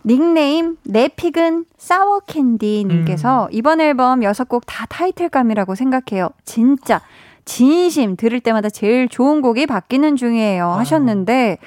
[0.05, 3.49] 닉네임, 내 픽은 사워 캔디님께서 음.
[3.51, 6.29] 이번 앨범 여섯 곡 다 타이틀감이라고 생각해요.
[6.45, 7.01] 진짜,
[7.45, 10.69] 진심 들을 때마다 제일 좋은 곡이 바뀌는 중이에요.
[10.69, 11.57] 하셨는데,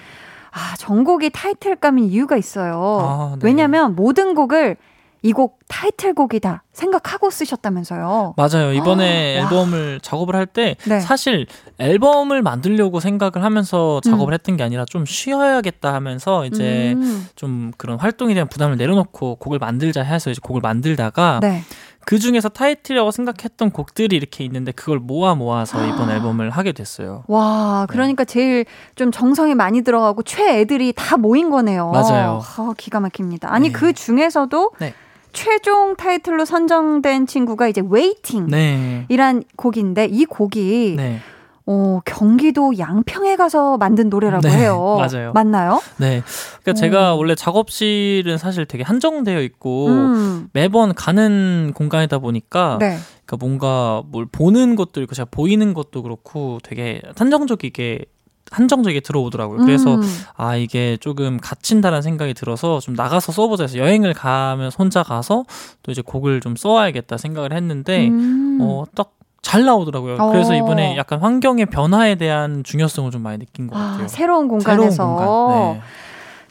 [0.51, 2.99] 아, 전곡이 타이틀감인 이유가 있어요.
[3.01, 3.47] 아, 네.
[3.47, 4.77] 왜냐면 모든 곡을
[5.23, 8.35] 이 곡 타이틀곡이다 생각하고 쓰셨다면서요.
[8.37, 8.73] 맞아요.
[8.73, 9.45] 이번에 와.
[9.45, 11.01] 앨범을 작업을 할때 네.
[11.01, 11.47] 사실
[11.79, 14.35] 앨범을 만들려고 생각을 하면서 작업을 음.
[14.35, 19.59] 했던 게 아니라 좀 쉬어야겠다 하면서 이제 음, 좀 그런 활동에 대한 부담을 내려놓고 곡을
[19.59, 21.63] 만들자 해서 이제 곡을 만들다가 네.
[22.05, 26.15] 그 중에서 타이틀이라고 생각했던 곡들이 이렇게 있는데 그걸 모아 모아서 이번 아.
[26.15, 27.23] 앨범을 하게 됐어요.
[27.29, 28.65] 와, 그러니까 제일
[28.97, 31.91] 좀 정성이 많이 들어가고 최애들이 다 모인 거네요.
[31.91, 32.43] 맞아요.
[32.57, 33.53] 아, 기가 막힙니다.
[33.53, 33.73] 아니 네.
[33.73, 34.95] 그 중에서도 네.
[35.33, 38.47] 최종 타이틀로 선정된 친구가 이제 waiting.
[38.49, 39.07] 네.
[39.09, 41.21] 이란 곡인데 이 곡이 네.
[41.65, 44.99] 어, 경기도 양평에 가서 만든 노래라고 네, 해요.
[45.01, 45.33] 맞아요.
[45.33, 45.81] 맞나요?
[45.97, 46.23] 네.
[46.63, 50.49] 그러니까 제가 원래 작업실은 사실 되게 한정되어 있고 음.
[50.53, 52.99] 매번 가는 공간이다 보니까 네.
[53.25, 58.07] 그러니까 뭔가 뭘 보는 것도 있고 제가 보이는 것도 그렇고 되게 한정적이게
[58.53, 59.65] 한정적이게 들어오더라고요.
[59.65, 60.03] 그래서 음.
[60.37, 65.45] 아 이게 조금 갇힌다라는 생각이 들어서 좀 나가서 써보자 해서 여행을 가면서 혼자 가서
[65.83, 68.59] 또 이제 곡을 좀 써와야겠다 생각을 했는데 음.
[68.61, 69.13] 어딱
[69.43, 70.17] 잘 나오더라고요.
[70.19, 70.31] 어.
[70.31, 74.05] 그래서 이번에 약간 환경의 변화에 대한 중요성을 좀 많이 느낀 것 같아요.
[74.05, 75.75] 아, 새로운 공간에서 새로운 공간.
[75.75, 75.83] 네.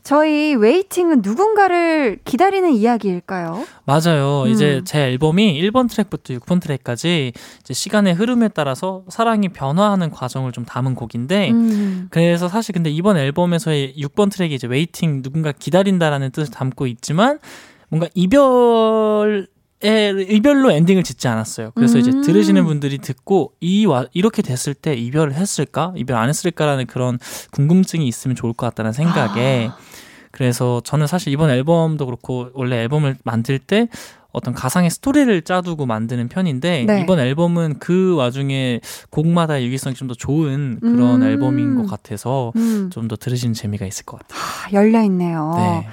[0.04, 3.66] 저희 Waiting은 누군가를 기다리는 이야기일까요?
[3.86, 4.44] 맞아요.
[4.44, 4.48] 음.
[4.50, 10.66] 이제 제 앨범이 1번 트랙부터 6번 트랙까지 이제 시간의 흐름에 따라서 사랑이 변화하는 과정을 좀
[10.66, 12.08] 담은 곡인데 음.
[12.10, 17.40] 그래서 사실 근데 이번 앨범에서의 6번 트랙이 이제 Waiting 누군가 기다린다라는 뜻을 담고 있지만
[17.90, 21.72] 뭔가 이별 에 이별로 엔딩을 짓지 않았어요.
[21.76, 22.22] 그래서 이제 음.
[22.22, 25.94] 들으시는 분들이 듣고 이 와, 이렇게 됐을 때 이별을 했을까?
[25.96, 27.18] 이별 안 했을까라는 그런
[27.52, 29.78] 궁금증이 있으면 좋을 것 같다는 생각에 아.
[30.32, 33.90] 그래서 저는 사실 이번 앨범도 그렇고 원래 앨범을 만들 때
[34.32, 37.02] 어떤 가상의 스토리를 짜두고 만드는 편인데 네.
[37.02, 41.28] 이번 앨범은 그 와중에 곡마다 유기성이 좀 더 좋은 그런 음.
[41.28, 42.90] 앨범인 것 같아서 음.
[42.94, 44.40] 좀더 들으시는 재미가 있을 것 같아요.
[44.42, 45.54] 아, 열려 있네요.
[45.58, 45.88] 네.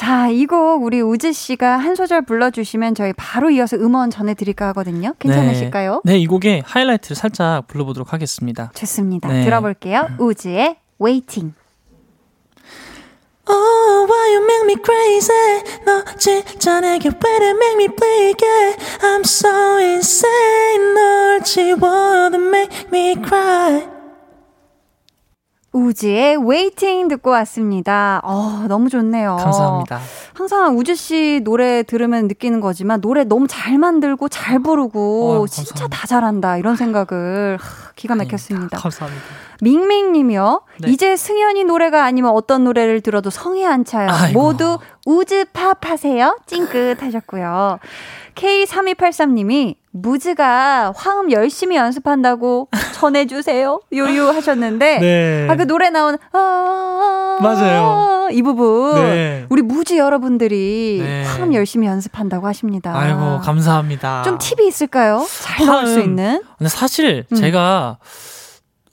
[0.00, 5.12] 자, 이 곡 우리 우즈 씨가 한 소절 불러주시면 저희 바로 이어서 음원 전해드릴까 하거든요.
[5.18, 6.00] 괜찮으실까요?
[6.06, 8.72] 네, 이 곡의 하이라이트를 살짝 불러보도록 하겠습니다.
[8.74, 9.28] 좋습니다.
[9.28, 9.44] 네.
[9.44, 10.08] 들어볼게요.
[10.18, 11.52] 우즈의 Waiting.
[13.46, 15.62] Oh, why you make me crazy?
[15.84, 18.36] 너 진짜 내게 왜 they make me bleed?
[19.02, 20.94] I'm so insane.
[20.94, 23.86] 널 지워도 make me cry.
[25.72, 28.20] 우즈의 Waiting 듣고 왔습니다.
[28.24, 29.36] 어, 너무 좋네요.
[29.36, 30.00] 감사합니다.
[30.34, 35.86] 항상 우즈 씨 노래 들으면 느끼는 거지만 노래 너무 잘 만들고 잘 부르고 어휴, 진짜.
[35.88, 38.78] 다 잘한다 이런 생각을 하, 기가 막혔습니다.
[38.78, 39.22] 감사합니다.
[39.62, 40.62] 밍밍 님이요.
[40.80, 40.90] 네.
[40.90, 44.08] 이제 승현이 노래가 아니면 어떤 노래를 들어도 성에 안 차요.
[44.10, 44.40] 아이고.
[44.40, 46.36] 모두 우즈팝 하세요.
[46.46, 47.78] 찡긋 하셨고요.
[48.34, 53.80] K3283 님이 무즈가 화음 열심히 연습한다고 전해주세요.
[53.92, 54.98] 요요 하셨는데.
[55.00, 55.46] 네.
[55.50, 58.28] 아, 그 노래 나오는, 아, 맞아요.
[58.30, 58.94] 이 부분.
[58.94, 59.46] 네.
[59.48, 61.24] 우리 무즈 여러분들이 네.
[61.24, 62.96] 화음 열심히 연습한다고 하십니다.
[62.96, 64.22] 아이고, 감사합니다.
[64.22, 65.26] 좀 팁이 있을까요?
[65.40, 66.00] 잘 넣을 수.
[66.00, 66.42] 있는?
[66.58, 67.36] 근데 사실 음.
[67.36, 67.98] 제가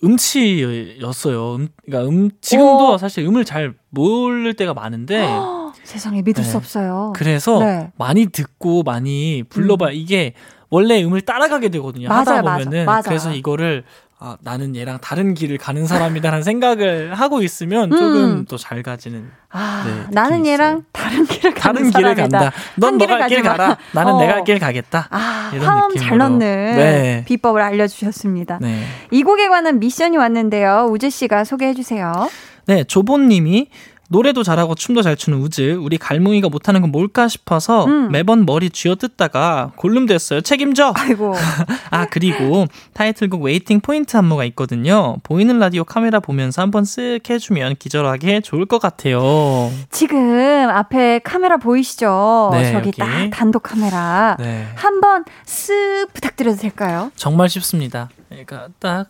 [0.03, 1.55] 음치였어요.
[1.55, 2.97] 음, 그러니까 음, 지금도 오.
[2.97, 5.27] 사실 음을 잘 모를 때가 많은데
[5.83, 6.49] 세상에 믿을 네.
[6.49, 7.13] 수 없어요.
[7.15, 7.91] 그래서 네.
[7.97, 10.33] 많이 듣고 많이 불러봐 이게
[10.69, 12.09] 원래 음을 따라가게 되거든요.
[12.09, 13.01] 맞아요, 하다 맞아, 보면은 맞아요.
[13.05, 13.83] 그래서 이거를
[14.19, 17.97] 아, 나는 얘랑 다른 길을 가는 사람이다라는 생각을 하고 있으면 음.
[17.97, 20.83] 조금 더 잘 가지는 아, 네, 나는 얘랑 있어요.
[20.91, 22.39] 다른 길을 가는 다른 길을 사람이다.
[22.39, 22.57] 간다.
[22.77, 23.49] 넌 너가 길 마.
[23.51, 23.77] 가라.
[23.93, 24.19] 나는 어.
[24.19, 25.07] 내가 할길 가겠다.
[25.11, 26.17] 아, 이런 화음 잘 느낌으로.
[26.17, 27.23] 넣는 네.
[27.27, 28.57] 비법을 알려주셨습니다.
[28.59, 28.83] 네.
[29.11, 30.87] 이 곡에 관한 미션이 왔는데요.
[30.89, 32.27] 우재 씨가 소개해 주세요.
[32.65, 33.69] 네, 조본님이
[34.09, 35.77] 노래도 잘하고 춤도 잘 추는 우즈.
[35.81, 38.09] 우리 갈무이가 못하는 건 뭘까 싶어서 음.
[38.11, 40.41] 매번 머리 쥐어뜯다가 골룸됐어요.
[40.41, 40.93] 책임져.
[40.95, 41.33] 아이고.
[41.91, 45.17] 아 그리고 타이틀곡 Waiting 포인트 안무가 있거든요.
[45.23, 49.71] 보이는 라디오 카메라 보면서 한번 쓱 해주면 기절하게 좋을 것 같아요.
[49.91, 52.49] 지금 앞에 카메라 보이시죠?
[52.53, 52.97] 네, 저기 여기.
[52.97, 54.37] 딱 단독 카메라.
[54.39, 54.67] 네.
[54.75, 57.11] 한번 쓱 부탁드려도 될까요?
[57.15, 58.09] 정말 쉽습니다.
[58.29, 59.07] 그러니까 딱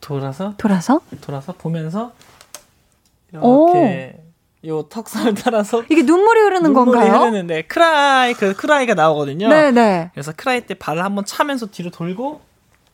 [0.00, 1.00] 돌아서 돌아서?
[1.20, 2.33] 돌아서 보면서 오.
[3.42, 4.20] 이렇게
[4.66, 7.20] 요 턱선을 따라서 이게 눈물이 흐르는 눈물이 건가요?
[7.20, 9.48] 흐르는데 cry 그 cry가 나오거든요.
[9.48, 10.10] 네네.
[10.14, 12.40] 그래서 cry 때 발을 한번 차면서 뒤로 돌고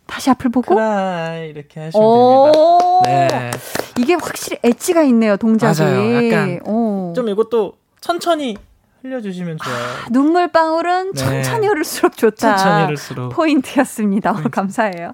[0.06, 0.74] 다시 앞을 보고.
[0.74, 2.58] cry 이렇게 하시면 됩니다.
[2.58, 3.02] 오.
[3.04, 3.50] 네.
[3.98, 5.80] 이게 확실히 엣지가 있네요, 동작이.
[5.80, 6.26] 맞아요.
[6.26, 7.12] 약간 오.
[7.14, 8.56] 좀 이것도 천천히
[9.02, 9.78] 흘려주시면 좋아요.
[10.10, 11.18] 눈물방울은 네.
[11.20, 12.56] 천천히 흐를수록 좋다.
[12.56, 13.32] 천천히 흐를수록.
[13.32, 14.32] 포인트였습니다.
[14.32, 15.12] 어, 감사해요.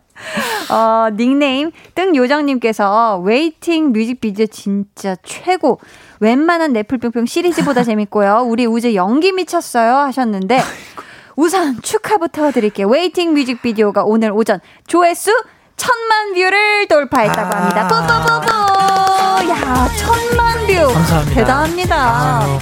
[0.70, 5.81] 어, 닉네임 뜬요정님께서 Waiting 뮤직비디오 진짜 최고.
[6.18, 8.44] 웬만한 넷플뿅뿅 시리즈보다 재밌고요.
[8.46, 10.61] 우리 우즈 연기 미쳤어요 하셨는데
[11.37, 12.88] 우선 축하부터 드릴게요.
[12.88, 15.31] Waiting 뮤직비디오가 오늘 오전 조회수
[15.77, 17.61] 천만 view를 돌파했다고 아.
[17.61, 17.87] 합니다.
[17.87, 19.51] 뿌뿌뿌뿌!
[19.51, 20.92] 야, 천만 view!
[20.94, 21.35] 감사합니다.
[21.35, 22.40] 대단합니다.
[22.40, 22.59] 아유,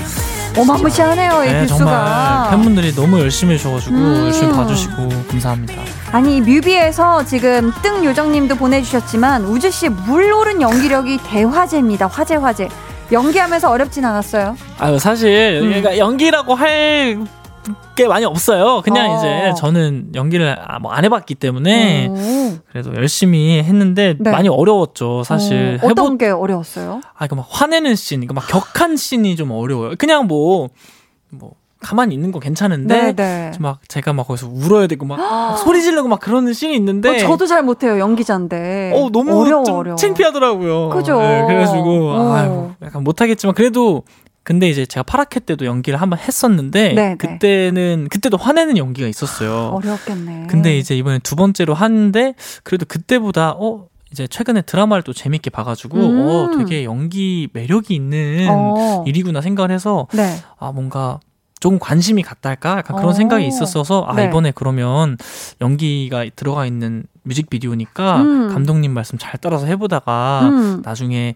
[0.57, 1.79] 어마무시하네요, 이 네, view수가.
[1.79, 4.25] 정말 팬분들이 너무 열심히 해주셔가지고 음.
[4.27, 5.75] 열심히 봐주시고 감사합니다.
[6.13, 12.07] 아니 뮤비에서 지금 뜬 요정님도 보내주셨지만 우즈 씨 물오른 연기력이 대화제입니다.
[12.07, 12.69] 화제 화제.
[13.13, 14.57] 연기하면서 어렵진 않았어요.
[14.79, 15.71] 아유 사실 음.
[15.73, 17.19] 여기가 연기라고 할
[17.95, 18.83] 게 많이 없어요.
[18.83, 19.19] 그냥 어.
[19.19, 22.59] 이제 저는 연기를 아, 뭐안 해봤기 때문에 오.
[22.71, 24.31] 그래도 열심히 했는데 네.
[24.31, 25.23] 많이 어려웠죠.
[25.25, 27.01] 사실 어, 해보 게 어려웠어요?
[27.17, 29.95] 아 이거 막 화내는 씬, 이거 막 격한 씬이 좀 어려워요.
[29.99, 30.69] 그냥 뭐
[31.39, 33.51] 뭐 가만히 있는 거 괜찮은데 네.
[33.53, 37.19] 좀막 제가 막 거기서 울어야 되고 막, 막 소리 지르고 막 그러는 씬이 있는데 어,
[37.19, 38.93] 저도 잘 못해요 연기자인데.
[38.95, 39.97] 어, 너무 어려워 좀 어려워.
[39.97, 40.89] 창피하더라고요.
[40.89, 41.19] 그죠.
[41.21, 42.33] 네, 그래가지고 어.
[42.33, 44.03] 아유, 약간 못하겠지만 그래도
[44.45, 47.17] 근데 이제 제가 파라케 때도 연기를 한번 했었는데 네, 네.
[47.17, 49.71] 그때는 그때도 화내는 연기가 있었어요.
[49.75, 50.47] 어려웠겠네.
[50.49, 55.99] 근데 이제 이번에 두 번째로 하는데 그래도 그때보다 어 이제 최근에 드라마를 또 재밌게 봐가지고
[55.99, 56.29] 음.
[56.29, 59.03] 어 되게 연기 매력이 있는 어.
[59.07, 60.37] 일이구나 생각을 해서 네.
[60.59, 61.21] 아 뭔가
[61.59, 63.13] 조금 관심이 갔다 할까 약간 그런 어.
[63.15, 64.27] 생각이 있었어서 아 네.
[64.27, 65.17] 이번에 그러면
[65.63, 68.49] 연기가 들어가 있는 뮤직비디오니까 음.
[68.53, 70.83] 감독님 말씀 잘 따라서 해보다가 음.
[70.85, 71.35] 나중에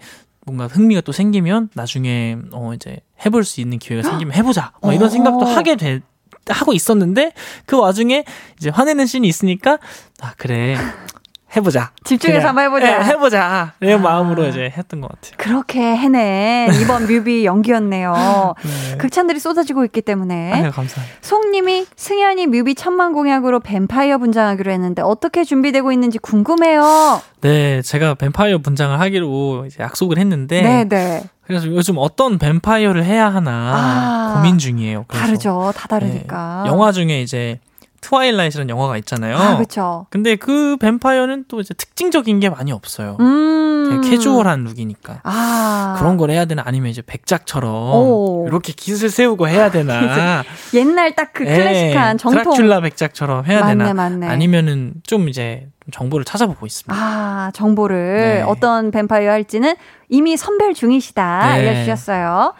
[0.53, 5.07] 뭔가 흥미가 또 생기면 나중에 어 이제 해볼 수 있는 기회가 생기면 해보자 뭐 이런
[5.07, 5.11] 어.
[5.11, 6.01] 생각도 하게 돼
[6.49, 7.33] 하고 있었는데
[7.67, 8.25] 그 와중에
[8.59, 9.79] 이제 화내는 씬이 있으니까
[10.21, 10.77] 아 그래
[11.59, 12.47] 해보자 집중해서 그래.
[12.47, 13.01] 한번 해보자.
[13.01, 14.03] 예, 해보자 이런 아.
[14.03, 15.35] 마음으로 이제 했던 것 같아요.
[15.37, 18.55] 그렇게 해낸 이번 뮤비 연기였네요.
[18.63, 18.97] 네.
[18.99, 20.53] 극찬들이 쏟아지고 있기 때문에.
[20.53, 21.19] 아유 감사합니다.
[21.21, 27.21] 송님이 승현이 뮤비 천만 공약으로 뱀파이어 분장하기로 했는데 어떻게 준비되고 있는지 궁금해요.
[27.41, 31.23] 네, 제가 뱀파이어 분장을 하기로 이제 약속을 했는데 네 네.
[31.43, 35.07] 그래서 요즘 어떤 뱀파이어를 해야 하나 아, 고민 중이에요.
[35.09, 35.25] 그래서.
[35.27, 35.73] 다르죠.
[35.75, 36.65] 다 네, 다르니까.
[36.67, 37.59] 영화 중에 이제
[38.01, 39.37] Twilight라는 영화가 있잖아요.
[39.37, 40.07] 아, 그렇죠.
[40.11, 43.17] 근데 그 뱀파이어는 또 이제 특징적인 게 많이 없어요.
[43.21, 44.01] 음.
[44.05, 45.21] 캐주얼한 look이니까.
[45.25, 45.97] 아.
[45.99, 48.45] 그런 걸 해야 되나 아니면 이제 백작처럼 오.
[48.47, 50.43] 이렇게 깃을 세우고 해야 되나
[50.75, 52.55] 옛날 딱그 예, 클래식한 정통.
[52.55, 54.27] 드라큘라 백작처럼 해야 맞네, 되나 맞네.
[54.29, 56.95] 아니면은 좀 이제 좀 정보를 찾아보고 있습니다.
[56.95, 58.43] 아, 정보를 네.
[58.43, 59.75] 어떤 뱀파이어 할지는
[60.09, 61.53] 이미 선별 중이시다 네.
[61.53, 62.55] 알려 주셨어요.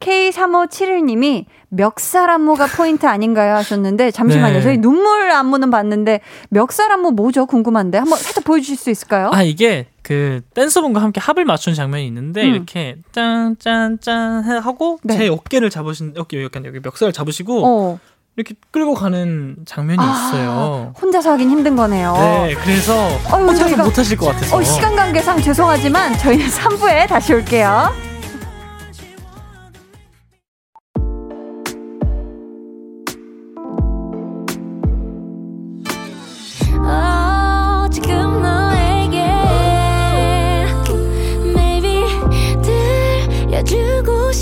[0.00, 4.54] K3571님이 멱살 안무가 포인트 아닌가요 하셨는데 잠시만요.
[4.58, 4.62] 네.
[4.62, 7.46] 저희 눈물 안무는 봤는데 멱살 안무 뭐죠?
[7.46, 9.30] 궁금한데 한번 살짝 보여주실 수 있을까요?
[9.32, 12.54] 아 이게 그 댄서분과 함께 합을 맞추는 장면이 있는데 음.
[12.54, 15.16] 이렇게 짠짠짠 하고 네.
[15.16, 17.98] 제 어깨를 잡으신 어깨 약간 여기 멱살을 잡으시고 어.
[18.36, 20.92] 이렇게 끌고 가는 장면이 아, 있어요.
[21.00, 22.12] 혼자서 하긴 힘든 거네요.
[22.18, 22.94] 네, 그래서
[23.32, 24.56] 어휴, 혼자서 저희가- 못 하실 것 같아서.
[24.58, 27.90] 어, 시간 관계상 죄송하지만 저희는 3부에 다시 올게요.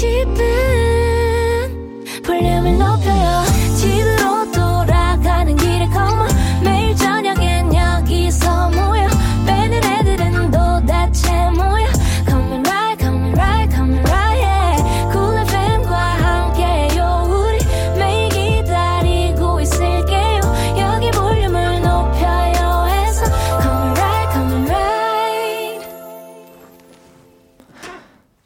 [0.01, 0.74] 들려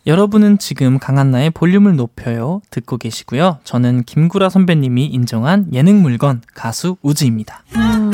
[0.09, 3.59] 여러분은 지금 강한나의 볼륨을 높여요 듣고 계시고요.
[3.62, 7.62] 저는 김구라 선배님이 인정한 예능 물건 가수 우즈입니다.
[7.76, 8.11] 음,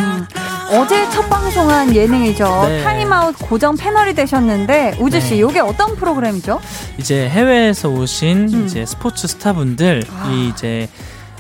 [0.73, 2.45] 어제 첫 방송한 예능이죠.
[2.67, 2.83] 네.
[2.83, 5.49] 타임아웃 고정 패널이 되셨는데 우즈 씨, 네.
[5.49, 6.61] 이게 어떤 프로그램이죠?
[6.99, 8.65] 이제 해외에서 오신 음.
[8.65, 10.31] 이제 스포츠 스타분들 아.
[10.33, 10.89] 이 이제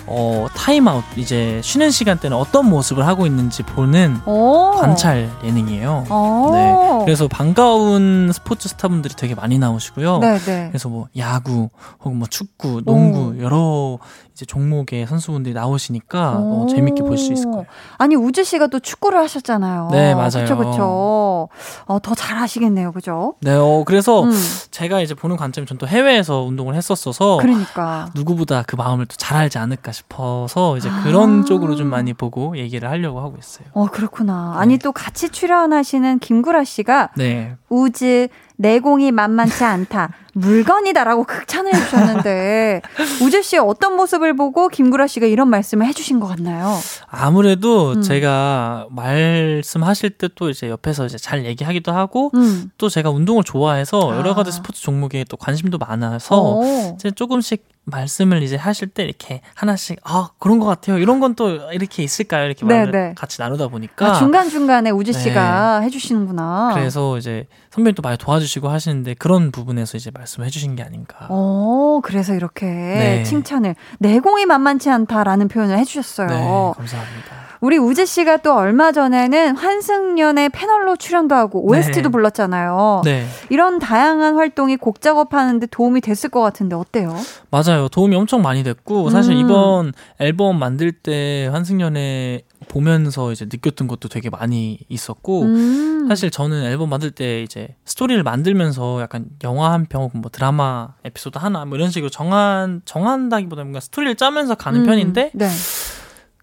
[0.07, 4.72] 어 타임아웃 이제 쉬는 시간 때는 어떤 모습을 하고 있는지 보는 오.
[4.72, 6.07] 관찰 예능이에요.
[6.11, 6.50] 오.
[6.52, 7.05] 네.
[7.05, 10.18] 그래서 반가운 스포츠 스타분들이 되게 많이 나오시고요.
[10.18, 10.68] 네, 네.
[10.68, 13.98] 그래서 뭐 야구 혹은 뭐 축구, 농구 여러
[14.35, 16.66] 이제 종목의 선수분들이 나오시니까 어, 오.
[16.66, 17.66] 재밌게 볼 수 있을 거예요.
[17.99, 19.89] 아니 우주 씨가 또 축구를 하셨잖아요.
[19.93, 20.30] 네, 맞아요.
[20.30, 21.49] 그렇죠, 그렇죠.
[21.87, 23.35] 어, 더 잘하시겠네요, 그죠?
[23.41, 24.32] 네, 어, 그래서 음,
[24.72, 28.09] 제가 이제 보는 관점이 전 또 해외에서 운동을 했었어서 그러니까.
[28.14, 31.03] 누구보다 그 마음을 또 잘 알지 않을까 싶어서 이제 아.
[31.03, 33.66] 그런 쪽으로 좀 많이 보고 얘기를 하려고 하고 있어요.
[33.72, 34.55] 어, 그렇구나.
[34.57, 34.78] 아니 네.
[34.82, 37.57] 또 같이 출연하시는 김구라 씨가 네.
[37.68, 40.11] 우즈 내공이 만만치 않다.
[40.34, 42.82] 물건이다라고 극찬을 해주셨는데
[43.22, 46.76] 우주 씨 어떤 모습을 보고 김구라 씨가 이런 말씀을 해주신 것 같나요?
[47.07, 48.02] 아무래도 음.
[48.02, 52.70] 제가 말씀하실 때 또 이제 옆에서 이제 잘 얘기하기도 하고 음.
[52.78, 54.16] 또 제가 운동을 좋아해서 아.
[54.16, 56.94] 여러 가지 스포츠 종목에 또 관심도 많아서 오.
[56.96, 60.99] 이제 조금씩 말씀을 이제 하실 때 이렇게 하나씩 아 그런 것 같아요.
[60.99, 62.47] 이런 건 또 이렇게 있을까요?
[62.47, 63.14] 이렇게 네, 말을 네.
[63.16, 65.18] 같이 나누다 보니까 아, 중간 중간에 우주 네.
[65.18, 66.70] 씨가 해주시는구나.
[66.74, 71.26] 그래서 이제 선배님 도 많이 도와주시고 하시는데 그런 부분에서 이제 말씀해 주신 게 아닌가.
[71.28, 73.22] 어, 그래서 이렇게 네.
[73.24, 76.28] 칭찬을 내공이 만만치 않다라는 표현을 해주셨어요.
[76.28, 77.53] 네, 감사합니다.
[77.61, 82.09] 우리 우재 씨가 또 얼마 전에는 환승연의 패널로 출연도 하고 OST도 네.
[82.09, 83.02] 불렀잖아요.
[83.05, 87.16] 네, 이런 다양한 활동이 곡 작업하는데 도움이 됐을 것 같은데 어때요?
[87.50, 87.88] 맞아요.
[87.88, 89.38] 도움이 엄청 많이 됐고 사실 음.
[89.38, 96.07] 이번 앨범 만들 때 환승연애 보면서 이제 느꼈던 것도 되게 많이 있었고 음.
[96.09, 101.38] 사실 저는 앨범 만들 때 이제 스토리를 만들면서 약간 영화 한편 혹은 뭐 드라마 에피소드
[101.38, 104.86] 하나 뭐 이런 식으로 정한 정한다기보다 뭔가 스토리를 짜면서 가는 음.
[104.86, 105.48] 편인데 네.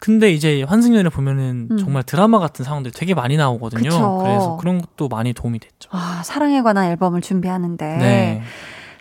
[0.02, 1.78] 근데 이제 환승연애 보면은 음.
[1.78, 3.84] 정말 드라마 같은 상황들이 되게 많이 나오거든요.
[3.84, 4.20] 그쵸.
[4.24, 5.90] 그래서 그런 것도 많이 도움이 됐죠.
[5.92, 7.86] 아, 사랑에 관한 앨범을 준비하는데.
[7.98, 8.42] 네.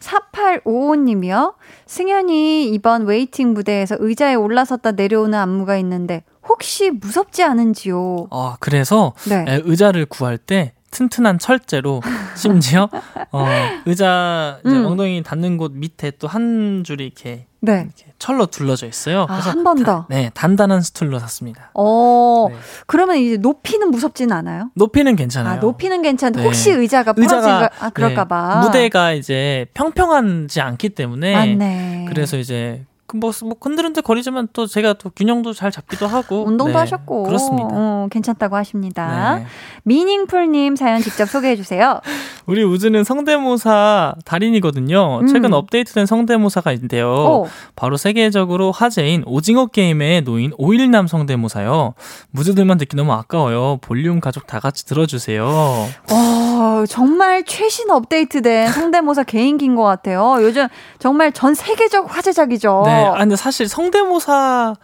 [0.00, 1.54] 4855님이요.
[1.86, 8.26] 승현이 이번 Waiting 무대에서 의자에 올라섰다 내려오는 안무가 있는데 혹시 무섭지 않은지요?
[8.30, 9.44] 아, 그래서 네.
[9.48, 12.00] 에, 의자를 구할 때 튼튼한 철제로
[12.34, 12.88] 심지어
[13.32, 13.46] 어,
[13.86, 14.86] 의자 이제 음.
[14.86, 17.72] 엉덩이 닿는 곳 밑에 또 한 줄이 이렇게, 네.
[17.86, 19.22] 이렇게 철로 둘러져 있어요.
[19.22, 20.06] 아, 그래서 한번 더.
[20.08, 21.70] 네, 단단한 stool로 샀습니다.
[21.74, 22.56] 어, 네.
[22.86, 24.70] 그러면 이제 높이는 무섭진 않아요?
[24.74, 25.54] 높이는 괜찮아요.
[25.54, 26.44] 아, 높이는 괜찮은데 네.
[26.46, 28.60] 혹시 의자가 부러진 의자가 거, 아, 그럴까봐.
[28.60, 32.06] 네, 무대가 이제 평평하지 않기 때문에 맞네.
[32.08, 36.72] 그래서 이제 그 뭐, 뭐 흔들흔들 거리지만 또 제가 또 균형도 잘 잡기도 하고 운동도
[36.72, 37.24] 네, 하셨고.
[37.24, 37.68] 그렇습니다.
[37.72, 39.36] 어, 괜찮다고 하십니다.
[39.38, 39.46] 네.
[39.84, 42.00] 미닝풀님 사연 직접 소개해 주세요.
[42.46, 45.20] 우리 우즈는 성대모사 달인이거든요.
[45.22, 45.26] 음.
[45.26, 47.08] 최근 업데이트된 성대모사가 있는데요.
[47.10, 47.48] 오.
[47.76, 51.94] 바로 세계적으로 화제인 오징어 게임에 놓인 오일남 성대모사요.
[52.30, 53.78] 무즈들만 듣기 너무 아까워요.
[53.80, 55.44] 볼륨 가족 다 같이 들어주세요.
[55.44, 60.36] 어, 정말 최신 업데이트된 성대모사 개인기인 것 같아요.
[60.40, 60.66] 요즘
[60.98, 62.82] 정말 전 세계적 화제작이죠.
[62.86, 64.76] 네, 아, 근데 사실 성대모사까지는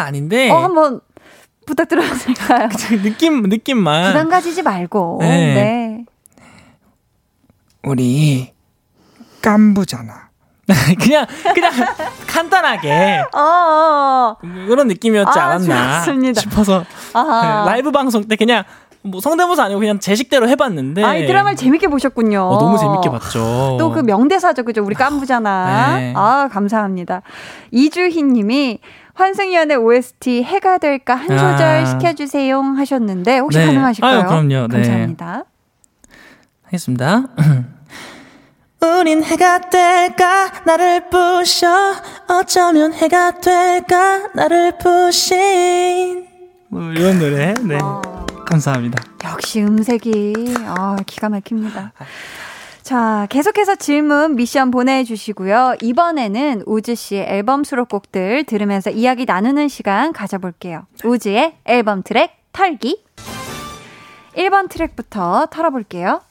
[0.00, 1.00] 아닌데 어, 한번
[1.66, 2.68] 부탁드려도 될까요?
[3.02, 5.18] 느낌 느낌만 부담 가지지 말고.
[5.20, 5.54] 네.
[5.54, 6.04] 네.
[7.82, 8.52] 우리
[9.42, 10.28] 깐부잖아.
[11.00, 11.72] 그냥 그냥
[12.26, 14.36] 간단하게 어, 어, 어.
[14.66, 16.40] 그런 느낌이었지 아, 않았나 좋습니다.
[16.42, 16.84] 싶어서
[17.14, 17.64] 아하.
[17.64, 18.64] 네, 라이브 방송 때 그냥
[19.02, 22.40] 뭐 성대모사 아니고 그냥 제 식대로 해봤는데 아, 이 드라마를 재밌게 보셨군요.
[22.40, 23.76] 어, 너무 재밌게 봤죠.
[23.78, 24.82] 또 그 명대사죠, 그죠?
[24.84, 25.96] 우리 깐부잖아.
[25.98, 26.12] 네.
[26.16, 27.22] 아, 감사합니다.
[27.70, 28.80] 이주희 님이
[29.14, 31.84] 환승연의 OST 해가 될까 한 소절 아.
[31.86, 33.66] 시켜주세요 하셨는데 혹시 네.
[33.66, 34.18] 가능하실까요?
[34.18, 34.66] 아유, 그럼요.
[34.68, 34.68] 네.
[34.68, 35.44] 감사합니다.
[36.64, 37.22] 하겠습니다.
[39.00, 41.66] 우린 해가 될까 나를 부셔
[42.28, 46.26] 어쩌면 해가 될까 나를 부신
[46.68, 47.54] 뭐 이런 노래.
[47.54, 47.78] 네.
[47.80, 48.26] 아.
[48.48, 49.02] 감사합니다.
[49.24, 51.92] 역시 음색이 아, 기가 막힙니다.
[52.82, 55.76] 자, 계속해서 질문 미션 보내주시고요.
[55.82, 60.86] 이번에는 우즈 씨의 앨범 수록곡들 들으면서 이야기 나누는 시간 가져볼게요.
[61.04, 63.04] 우즈의 앨범 트랙 털기.
[64.36, 66.22] 1번 트랙부터 털어볼게요.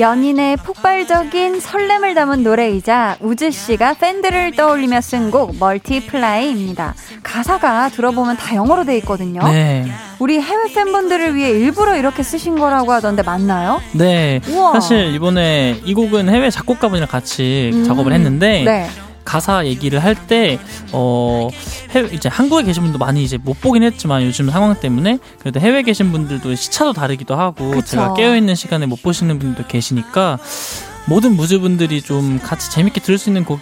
[0.00, 6.94] 연인의 폭발적인 설렘을 담은 노래이자 우즈 씨가 팬들을 떠올리며 쓴 곡 Multiply입니다.
[7.22, 9.42] 가사가 들어보면 다 영어로 돼 있거든요.
[9.44, 9.86] 네.
[10.18, 13.80] 우리 해외 팬분들을 위해 일부러 이렇게 쓰신 거라고 하던데 맞나요?
[13.92, 14.40] 네.
[14.48, 14.72] 우와.
[14.72, 17.84] 사실 이번에 이 곡은 해외 작곡가분이랑 같이 음.
[17.84, 18.88] 작업을 했는데 네.
[19.30, 20.58] 가사 얘기를 할 때
[20.92, 21.48] 어,
[21.90, 25.82] 해외 이제 한국에 계신 분도 많이 이제 못 보긴 했지만 요즘 상황 때문에 그래도 해외
[25.82, 27.86] 계신 분들도 시차도 다르기도 하고 그쵸.
[27.86, 30.38] 제가 깨어 있는 시간에 못 보시는 분들도 계시니까
[31.06, 33.60] 모든 무즈분들이 좀 같이 재밌게 들을 수 있는 곡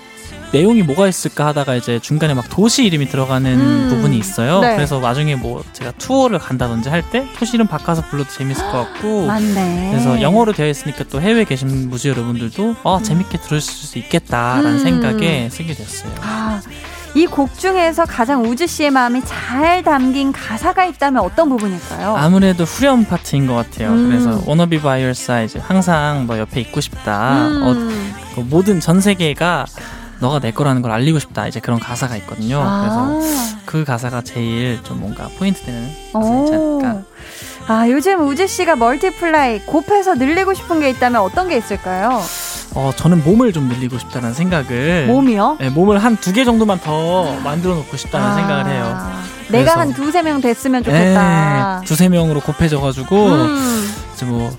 [0.52, 3.88] 내용이 뭐가 있을까 하다가 이제 중간에 막 도시 이름이 들어가는 음.
[3.90, 4.60] 부분이 있어요.
[4.60, 4.76] 네.
[4.76, 9.26] 그래서 나중에 뭐 제가 투어를 간다든지 할 때 도시 이름 바꿔서 불러도 재밌을 것 같고
[9.26, 9.88] 맞네.
[9.92, 14.78] 그래서 영어로 되어 있으니까 또 해외에 계신 무지 여러분들도 아 재밌게 들을 수 있겠다라는 음.
[14.78, 16.12] 생각에 쓰게 됐어요.
[16.22, 16.60] 아,
[17.14, 22.16] 이곡 중에서 가장 우즈 씨의 마음이 잘 담긴 가사가 있다면 어떤 부분일까요?
[22.16, 23.90] 아무래도 후렴 파트인 것 같아요.
[23.90, 24.08] 음.
[24.08, 27.46] 그래서 wanna be by your side 항상 뭐 옆에 있고 싶다.
[27.46, 28.14] 어, 음.
[28.34, 29.64] 그 모든 전 세계가
[30.20, 31.46] 너가 내 거라는 걸 알리고 싶다.
[31.46, 32.58] 이제 그런 가사가 있거든요.
[32.80, 33.20] 그래서
[33.64, 37.02] 그 가사가 제일 좀 뭔가 포인트 되는 가사이지 않을까.
[37.68, 42.22] 아, 요즘 우즈 씨가 Multiply 곱해서 늘리고 싶은 게 있다면 어떤 게 있을까요?
[42.74, 45.58] 어, 저는 몸을 좀 늘리고 싶다는 생각을 몸이요?
[45.60, 49.10] 네, 몸을 한 두 개 정도만 더 만들어 놓고 싶다는 아, 생각을 해요.
[49.50, 51.78] 내가 한 두세 명 됐으면 좋겠다.
[51.80, 53.94] 네, 두세 명으로 곱해져가지고 음.
[54.14, 54.50] 이제 뭐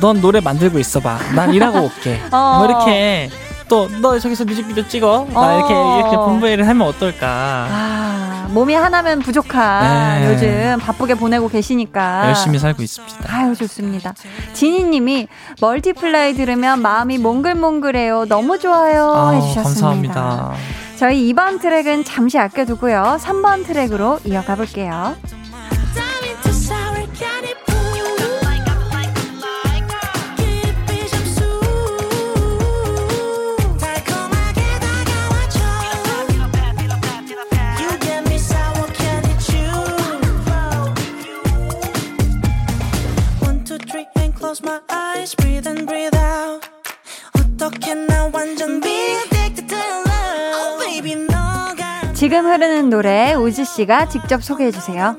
[0.00, 1.18] 넌 노래 만들고 있어봐.
[1.34, 2.20] 난 일하고 올게.
[2.30, 2.58] 어.
[2.58, 3.30] 뭐 이렇게
[3.68, 5.26] 또 너 저기서 뮤직비디오 찍어.
[5.32, 5.58] 나 어.
[5.58, 7.66] 이렇게 이렇게 분배를 하면 어떨까.
[7.70, 10.32] 아, 몸이 하나면 부족한 네.
[10.32, 12.28] 요즘 바쁘게 보내고 계시니까.
[12.28, 13.16] 열심히 살고 있습니다.
[13.28, 14.14] 아유 좋습니다.
[14.54, 15.28] 지니님이
[15.60, 18.26] Multiply 들으면 마음이 몽글몽글해요.
[18.26, 19.62] 너무 좋아요 아, 해주셨습니다.
[19.62, 20.52] 감사합니다.
[20.96, 23.18] 저희 2번 트랙은 잠시 아껴두고요.
[23.20, 25.14] 3번 트랙으로 이어가 볼게요.
[44.58, 45.34] Close my eyes.
[45.36, 46.66] Breathe in, breathe out.
[47.34, 50.54] 어떻게 나 완전 be addicted to your love.
[50.54, 52.12] Oh baby, 너가.
[52.14, 55.16] 지금 흐르는 노래 우즈 씨가 직접 소개해 주세요.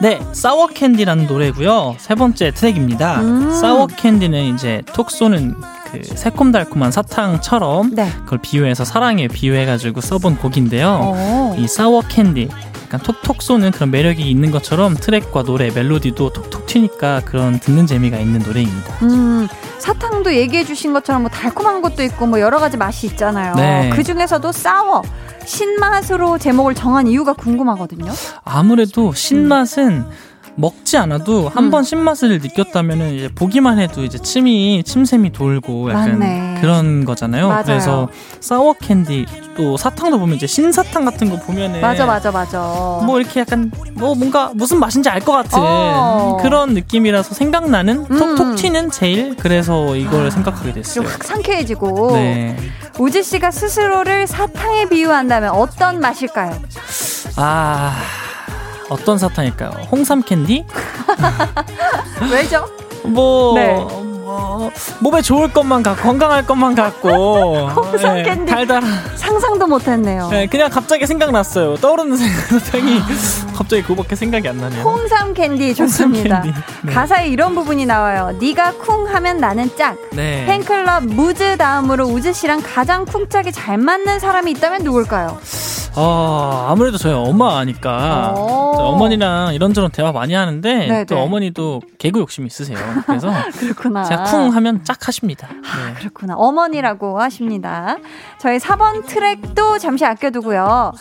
[0.00, 1.96] 네, Sour Candy라는 노래고요.
[1.98, 3.20] 세 번째 트랙입니다.
[3.20, 3.50] 음.
[3.52, 5.54] Sour Candy는 이제 톡 쏘는
[5.92, 8.10] 그 새콤달콤한 사탕처럼 네.
[8.24, 10.88] 그걸 비유해서 사랑에 비유해가지고 써본 곡인데요.
[10.88, 11.56] 오.
[11.58, 12.48] 이 Sour Candy
[12.92, 18.18] 약간 톡톡 쏘는 그런 매력이 있는 것처럼 트랙과 노래 멜로디도 톡톡 튀니까 그런 듣는 재미가
[18.18, 19.06] 있는 노래입니다.
[19.06, 23.54] 음, 사탕도 얘기해 주신 것처럼 뭐 달콤한 것도 있고 뭐 여러 가지 맛이 있잖아요.
[23.54, 23.90] 네.
[23.94, 25.02] 그 중에서도 싸워
[25.46, 28.12] 신맛으로 제목을 정한 이유가 궁금하거든요.
[28.44, 30.04] 아무래도 신맛은
[30.54, 31.70] 먹지 않아도 한 음.
[31.70, 36.58] 번 신맛을 느꼈다면은 이제 보기만 해도 이제 침이 침샘이 돌고 약간 맞네.
[36.60, 37.48] 그런 거잖아요.
[37.48, 37.62] 맞아요.
[37.64, 38.08] 그래서
[38.40, 39.26] 사워 캔디
[39.56, 42.58] 또 사탕도 보면 이제 신사탕 같은 거 보면은 맞아 맞아 맞아.
[43.04, 46.36] 뭐 이렇게 약간 뭐 뭔가 무슨 맛인지 알 것 같은 어.
[46.42, 48.18] 그런 느낌이라서 생각나는 음.
[48.18, 51.04] 톡톡 튀는 제일 그래서 이걸 생각하게 됐어요.
[51.04, 52.56] 좀확 상쾌해지고 네.
[52.98, 56.60] 우즈 씨가 스스로를 사탕에 비유한다면 어떤 맛일까요?
[57.36, 57.96] 아
[58.92, 59.70] 어떤 사탕일까요?
[59.90, 60.64] 홍삼 캔디?
[62.30, 62.66] 왜죠?
[63.04, 63.74] 뭐 네.
[63.74, 64.70] 뭐,
[65.00, 68.50] 몸에 좋을 것만 같고 건강할 것만 같고 홍삼 네, 캔디.
[68.52, 70.28] 달달한 상상도 못했네요.
[70.30, 71.76] 네, 그냥 갑자기 생각났어요.
[71.76, 73.00] 떠오르는 사탕이
[73.54, 74.82] 갑자기 그거밖에 생각이 안 나네요.
[74.82, 76.42] 홍삼 캔디 좋습니다.
[76.42, 76.58] 캔디.
[76.82, 76.92] 네.
[76.94, 78.34] 가사에 이런 부분이 나와요.
[78.40, 79.96] 네가 쿵 하면 나는 짝.
[80.12, 80.46] 네.
[80.46, 85.38] 팬클럽 무즈 다음으로 우즈 씨랑 가장 쿵짝이 잘 맞는 사람이 있다면 누굴까요?
[85.94, 88.34] 어, 아무래도 저희 엄마니까 오.
[88.36, 91.04] 저 어머니랑 이런저런 대화 많이 하는데 네네.
[91.06, 92.78] 또 어머니도 개그 욕심이 있으세요.
[93.06, 94.04] 그래서 그렇구나.
[94.04, 95.48] 제가 쿵 하면 짝 하십니다.
[95.50, 95.94] 네.
[95.94, 96.34] 그렇구나.
[96.36, 97.96] 어머니라고 하십니다.
[98.38, 100.92] 저희 4번 트랙도 잠시 아껴두고요.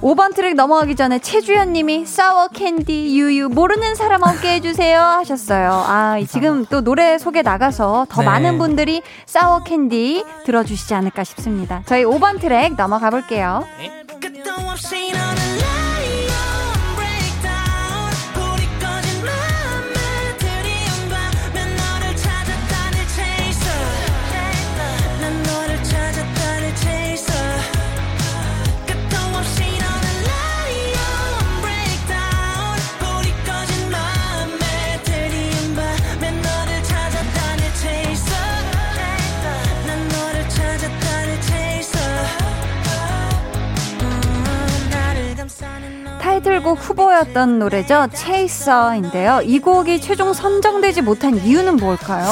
[0.00, 5.84] 5번 트랙 넘어가기 전에 최주현 님이 Sour Candy 유유 모르는 사람 없게 해주세요 하셨어요.
[5.86, 8.26] 아, 이 지금 또 노래 소개 나가서 더 네.
[8.26, 11.82] 많은 분들이 Sour Candy 들어주시지 않을까 싶습니다.
[11.84, 13.66] 저희 5번 트랙 넘어가 볼게요.
[14.20, 14.32] 끝
[46.60, 48.06] 너 타이틀곡 후보였던 노래죠.
[48.14, 49.40] 체이서인데요.
[49.44, 52.26] 이 곡이 최종 선정되지 못한 이유는 뭘까요?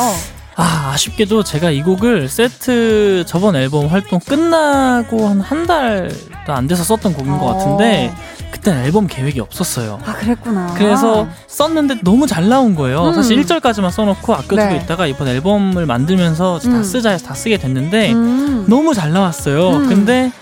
[0.57, 6.83] 아, 아쉽게도 제가 이 곡을 세트 저번 앨범 활동 끝나고 한 한 달도 안 돼서
[6.85, 8.13] 썼던 곡인 것 같은데
[8.51, 10.01] 그때는 앨범 계획이 없었어요.
[10.05, 10.75] 아, 그랬구나.
[10.77, 13.09] 그래서 썼는데 너무 잘 나온 거예요.
[13.09, 13.15] 음.
[13.15, 14.77] 사실 1절까지만 써놓고 아껴두고 네.
[14.83, 16.83] 있다가 이번 앨범을 만들면서 다 음.
[16.83, 18.67] 쓰자 해서 다 쓰게 됐는데 음.
[18.69, 19.71] 너무 잘 나왔어요.
[19.71, 19.89] 음.
[19.89, 20.33] 근데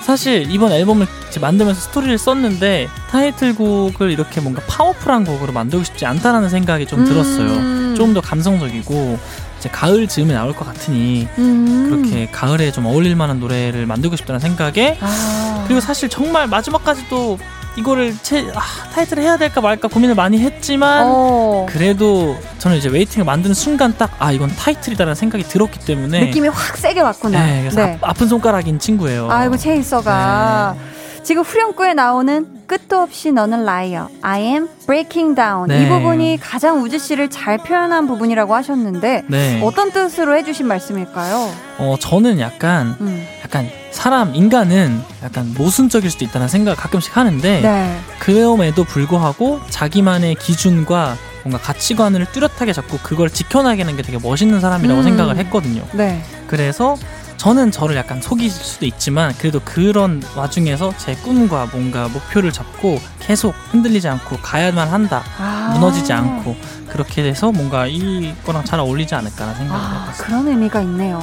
[0.00, 1.06] 사실 이번 앨범을
[1.40, 7.48] 만들면서 스토리를 썼는데 타이틀곡을 이렇게 뭔가 파워풀한 곡으로 만들고 싶지 않다라는 생각이 좀 들었어요.
[7.48, 7.94] 음.
[7.96, 9.18] 좀더 감성적이고
[9.58, 11.90] 이제 가을 즈음에 나올 것 같으니 음.
[11.90, 15.64] 그렇게 가을에 좀 어울릴 만한 노래를 만들고 싶다는 생각에 아.
[15.66, 17.38] 그리고 사실 정말 마지막까지도
[17.78, 18.60] 이거를 제, 아,
[18.94, 21.66] 타이틀을 해야 될까 말까 고민을 많이 했지만 어.
[21.68, 26.76] 그래도 저는 이제 Waiting을 만드는 순간 딱 아 이건 타이틀이다라는 생각이 들었기 때문에 느낌이 확
[26.76, 27.44] 세게 왔구나.
[27.46, 29.30] 네, 그래서 아, 픈 손가락인 친구예요.
[29.30, 31.22] 아이고 Chaser가 네.
[31.22, 35.88] 지금 후렴구에 나오는 끝도 없이 너는 liar I am breaking down 이 네.
[35.88, 39.60] 부분이 가장 우즈 씨를 잘 표현한 부분이라고 하셨는데 네.
[39.62, 41.50] 어떤 뜻으로 해주신 말씀일까요?
[41.78, 43.24] 어 저는 약간 음.
[43.44, 43.68] 약간
[43.98, 47.98] 사람 인간은 약간 모순적일 수도 있다는 생각을 가끔씩 하는데 네.
[48.20, 55.02] 그럼에도 불구하고 자기만의 기준과 뭔가 가치관을 뚜렷하게 잡고 그걸 지켜나가는 게 되게 멋있는 사람이라고 음.
[55.02, 55.82] 생각을 했거든요.
[55.94, 56.22] 네.
[56.46, 56.96] 그래서
[57.38, 63.52] 저는 저를 약간 속일 수도 있지만 그래도 그런 와중에서 제 꿈과 뭔가 목표를 잡고 계속
[63.72, 65.24] 흔들리지 않고 가야만 한다.
[65.40, 65.72] 아.
[65.74, 66.54] 무너지지 않고
[66.88, 70.24] 그렇게 돼서 뭔가 이거랑 잘 어울리지 않을까라는 생각을 아, 해봤어요.
[70.24, 71.18] 그런 의미가 있네요.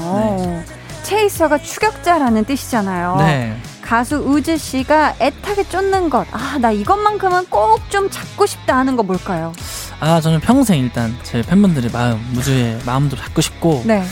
[1.06, 3.16] 체이서가 추격자라는 뜻이잖아요.
[3.18, 3.58] 네.
[3.82, 6.26] 가수 우즈 씨가 애타게 쫓는 것.
[6.32, 9.54] 아, 나 이것만큼은 꼭 좀 잡고 싶다 하는 거 뭘까요?
[10.00, 14.04] 아 저는 평생 일단 제 팬분들의 마음, 무주의 마음도 잡고 싶고 네.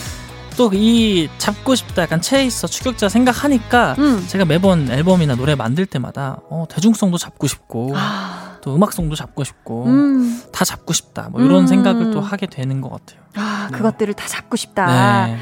[0.56, 4.24] 또이 잡고 싶다 약간 체이서 추격자 생각하니까 음.
[4.28, 9.86] 제가 매번 앨범이나 노래 만들 때마다 어, 대중성도 잡고 싶고 아, 또 음악성도 잡고 싶고
[9.88, 10.42] 음.
[10.54, 11.68] 다 잡고 싶다 뭐 이런 음.
[11.68, 13.20] 생각을 또 하게 되는 것 같아요.
[13.36, 15.26] 아, 그것들을 다 잡고 싶다.
[15.26, 15.38] 네.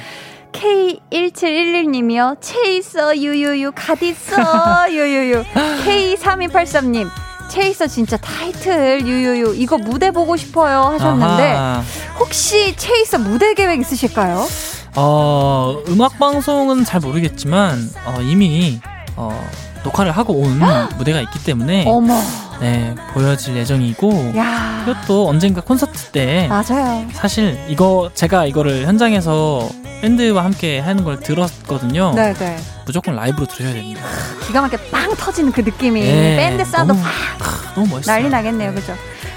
[0.51, 2.37] K1711님이요.
[2.41, 5.43] 체이서 유유유 갓있어 유유유.
[5.85, 7.09] K3283님.
[7.49, 11.83] 체이서 진짜 타이틀 유유유 이거 무대 보고 싶어요 하셨는데 아하.
[12.17, 14.47] 혹시 Chaser 무대 계획 있으실까요?
[14.95, 18.79] 어, 음악 방송은 잘 모르겠지만 어, 이미
[19.17, 19.49] 어,
[19.83, 20.59] 녹화를 하고 온
[20.97, 22.19] 무대가 있기 때문에 어머,
[22.59, 27.05] 네, 보여질 예정이고 야, 그것도 언젠가 콘서트 때 맞아요.
[27.13, 29.67] 사실 이거 제가 이거를 현장에서
[30.01, 32.13] 밴드와 함께 하는 걸 들었거든요.
[32.15, 32.57] 네 네.
[32.85, 34.01] 무조건 라이브로 들어야 됩니다.
[34.47, 38.15] 기가 막히게 빵 터지는 그 느낌이 네, 밴드 사운드 너무- 확 너무 멋있어요.
[38.17, 38.93] 난리 나겠네요, 그죠?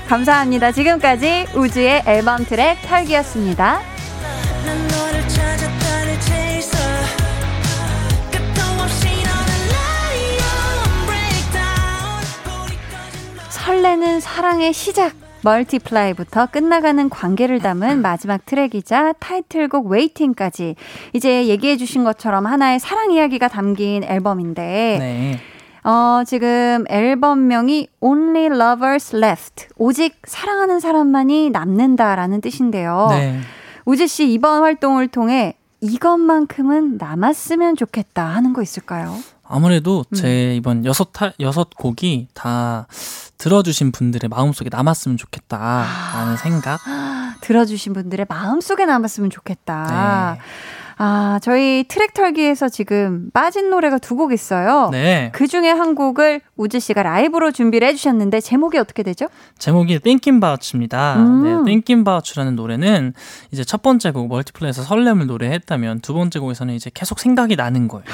[0.08, 0.72] 감사합니다.
[0.72, 3.80] 지금까지 우즈의 앨범 트랙 털기였습니다.
[13.64, 15.14] 설레는 사랑의 시작.
[15.40, 20.76] Multiply부터 끝나가는 관계를 담은 마지막 트랙이자 타이틀곡 Waiting까지
[21.14, 25.40] 이제 얘기해 주신 것처럼 하나의 사랑 이야기가 담긴 앨범인데 네.
[25.82, 33.06] 어, 지금 앨범명이 Only Lovers Left 오직 사랑하는 사람만이 남는다라는 뜻인데요.
[33.12, 33.40] 네.
[33.86, 39.16] 우지 씨 이번 활동을 통해 이것만큼은 남았으면 좋겠다 하는 거 있을까요?
[39.46, 40.14] 아무래도 음.
[40.16, 42.86] 제 이번 여섯 타, 여섯 곡이 다
[43.38, 46.80] 들어주신 분들의 마음속에 남았으면 좋겠다라는 생각.
[47.40, 50.36] 들어주신 분들의 마음속에 남았으면 좋겠다.
[50.36, 50.40] 네.
[50.96, 54.90] 아, 저희 트랙 털기에서 지금 빠진 노래가 두 곡 있어요.
[54.92, 55.30] 네.
[55.34, 59.26] 그 중에 한 곡을 우즈 씨가 라이브로 준비를 해주셨는데 제목이 어떻게 되죠?
[59.58, 61.16] 제목이 Thinking About입니다.
[61.16, 61.42] 음.
[61.42, 63.12] 네, Thinking About라는 노래는
[63.50, 68.04] 이제 첫 번째 곡 Multiply에서 설렘을 노래했다면 두 번째 곡에서는 이제 계속 생각이 나는 거예요.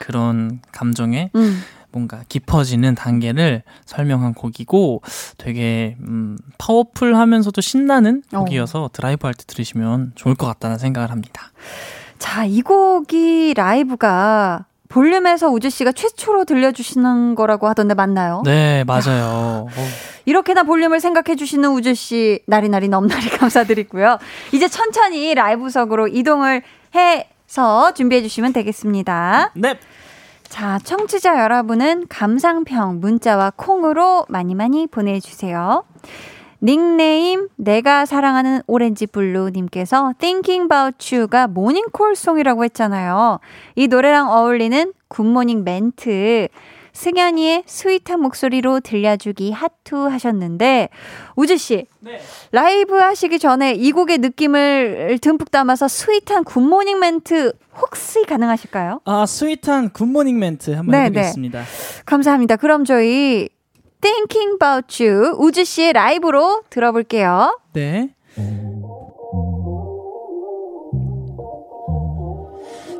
[0.00, 1.62] 그런 감정에 음.
[1.92, 5.02] 뭔가 깊어지는 단계를 설명한 곡이고
[5.38, 8.40] 되게 음, 파워풀하면서도 신나는 어.
[8.40, 11.52] 곡이어서 드라이브 할 때 들으시면 좋을 것 같다는 생각을 합니다.
[12.18, 18.42] 자, 이 곡이 라이브가 볼륨에서 우즈 씨가 최초로 들려주시는 거라고 하던데 맞나요?
[18.44, 19.66] 네, 맞아요.
[19.68, 19.88] 어,
[20.26, 24.18] 이렇게나 볼륨을 생각해 주시는 우즈 씨 나리나리 넘나리 감사드리고요.
[24.52, 26.62] 이제 천천히 라이브석으로 이동을
[26.94, 29.52] 해서 준비해 주시면 되겠습니다.
[29.54, 29.78] 네.
[30.50, 35.84] 자, 청취자 여러분은 감상평 문자와 콩으로 많이 많이 보내주세요.
[36.60, 43.38] 닉네임 내가 사랑하는 오렌지 블루 님께서 Thinking About You가 모닝콜 song이라고 했잖아요.
[43.76, 46.48] 이 노래랑 어울리는 굿모닝 멘트
[46.92, 50.88] 승현이의 sweet한 목소리로 들려주기 하투 하셨는데
[51.36, 51.86] 우즈 씨
[52.52, 59.00] 라이브 하시기 전에 이 곡의 느낌을 듬뿍 담아서 sweet한 굿모닝 멘트 혹시 가능하실까요?
[59.04, 61.64] 아 sweet한 굿모닝 멘트 한번 네, 해보겠습니다.
[62.06, 62.56] 감사합니다.
[62.56, 63.48] 그럼 저희
[64.00, 67.58] Thinking About You 우즈 씨의 라이브로 들어볼게요.
[67.72, 68.14] 네.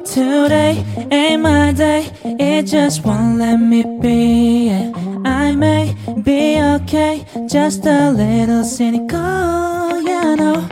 [0.04, 4.66] Today ain't my day, it just won't let me be.
[4.68, 4.92] Yeah,
[5.24, 10.68] I may be okay, just a little cynical, I know.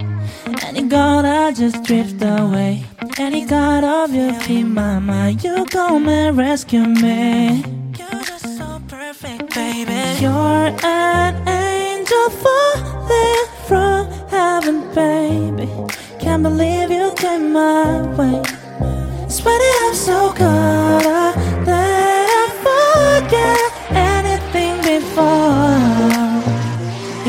[0.62, 2.84] Any gonna just drift away.
[3.18, 7.64] Any God of you keep my mind, you come and rescue me.
[7.98, 10.20] You're just so perfect, baby.
[10.22, 15.68] You're an angel falling from heaven, baby.
[16.18, 18.57] Can't believe you came my way.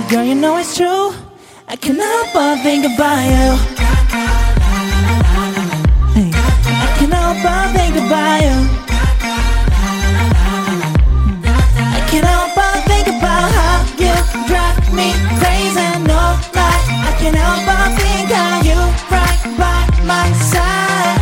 [0.10, 1.14] Girl, you know it's true.
[1.68, 3.46] I cannot but think about you.
[6.16, 8.58] Hey, I cannot help but think about you.
[11.78, 14.16] I cannot help but think about how you
[14.50, 15.90] drive me crazy.
[16.10, 16.22] No
[16.58, 18.82] lie, I cannot help but think how you
[19.14, 19.80] right by
[20.10, 21.22] my side.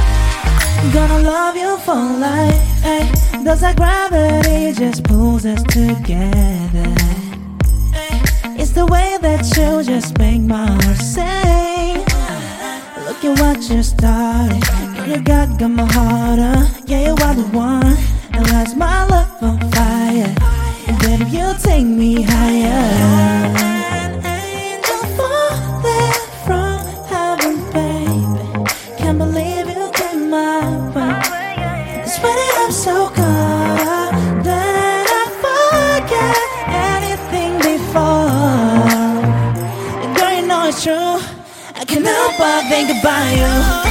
[0.94, 2.86] Gonna love you for life.
[2.86, 3.04] Ay.
[3.44, 7.17] Does that gravity just pulls us together?
[8.78, 11.98] The way that you just make my heart sing.
[13.08, 14.62] Look at what you started.
[14.96, 16.70] Girl, you got, got my heart up.
[16.86, 17.98] Yeah, you are the one
[18.34, 20.36] that lights my love on fire.
[20.88, 23.67] And baby, you take me higher.
[42.78, 43.87] Think about you.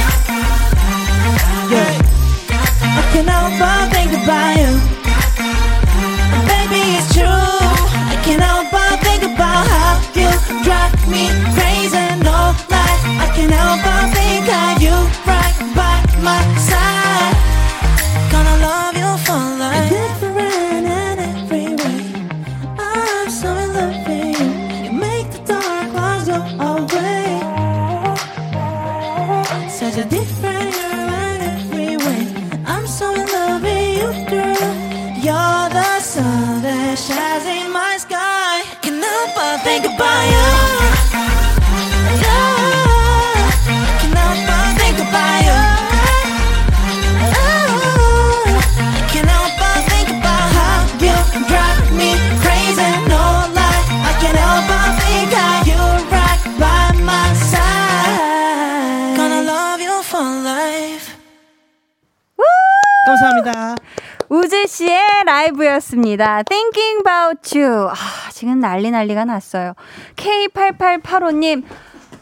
[64.77, 66.43] 씨의 라이브였습니다.
[66.43, 67.89] Thinking about you.
[67.89, 67.95] 아,
[68.31, 69.73] 지금 난리 난리가 났어요.
[70.17, 71.63] K8885님,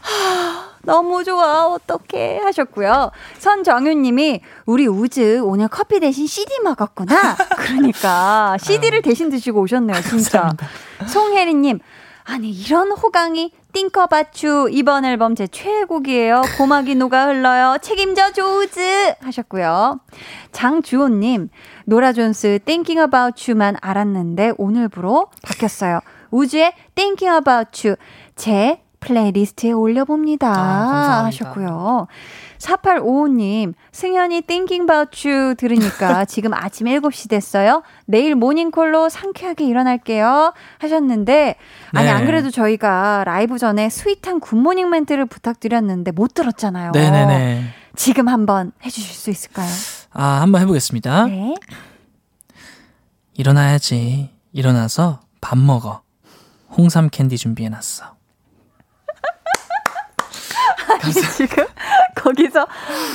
[0.00, 1.66] 하, 너무 좋아.
[1.66, 2.38] 어떡해.
[2.38, 3.10] 하셨고요.
[3.38, 7.36] 선정윤님이, 우리 우즈 오늘 커피 대신 CD 먹었구나.
[7.58, 10.50] 그러니까, CD를 대신 드시고 오셨네요, 진짜.
[11.06, 11.80] 송혜리님,
[12.24, 16.40] 아니, 이런 호강이 띵커바추 이번 앨범 제 최애곡이에요.
[16.56, 17.76] 고막이 녹아 흘러요.
[17.82, 20.00] 책임져 조우즈 하셨고요.
[20.50, 21.50] 장주호님
[21.84, 26.00] 노라 존스 Thinking About You만 알았는데 오늘부로 바뀌었어요.
[26.30, 27.96] 우즈의 Thinking About You
[28.34, 30.50] 제 playlist에 올려봅니다.
[30.50, 31.24] 감사합니다.
[31.26, 32.06] 하셨고요.
[32.58, 37.82] 4855님, 승현이 Thinking About You 들으니까 지금 아침 7시 됐어요.
[38.06, 40.52] 내일 모닝콜로 상쾌하게 일어날게요.
[40.78, 41.56] 하셨는데,
[41.92, 42.12] 아니, 네.
[42.12, 46.92] 안 그래도 저희가 라이브 전에 sweet한 굿모닝 멘트를 부탁드렸는데 못 들었잖아요.
[46.92, 47.64] 네네네.
[47.96, 49.70] 지금 한번 해주실 수 있을까요?
[50.12, 51.26] 아, 한번 해보겠습니다.
[51.26, 51.54] 네.
[53.34, 54.30] 일어나야지.
[54.52, 56.02] 일어나서 밥 먹어.
[56.70, 58.15] 홍삼 캔디 준비해놨어.
[60.88, 61.64] 아니, 지금
[62.14, 62.66] 거기서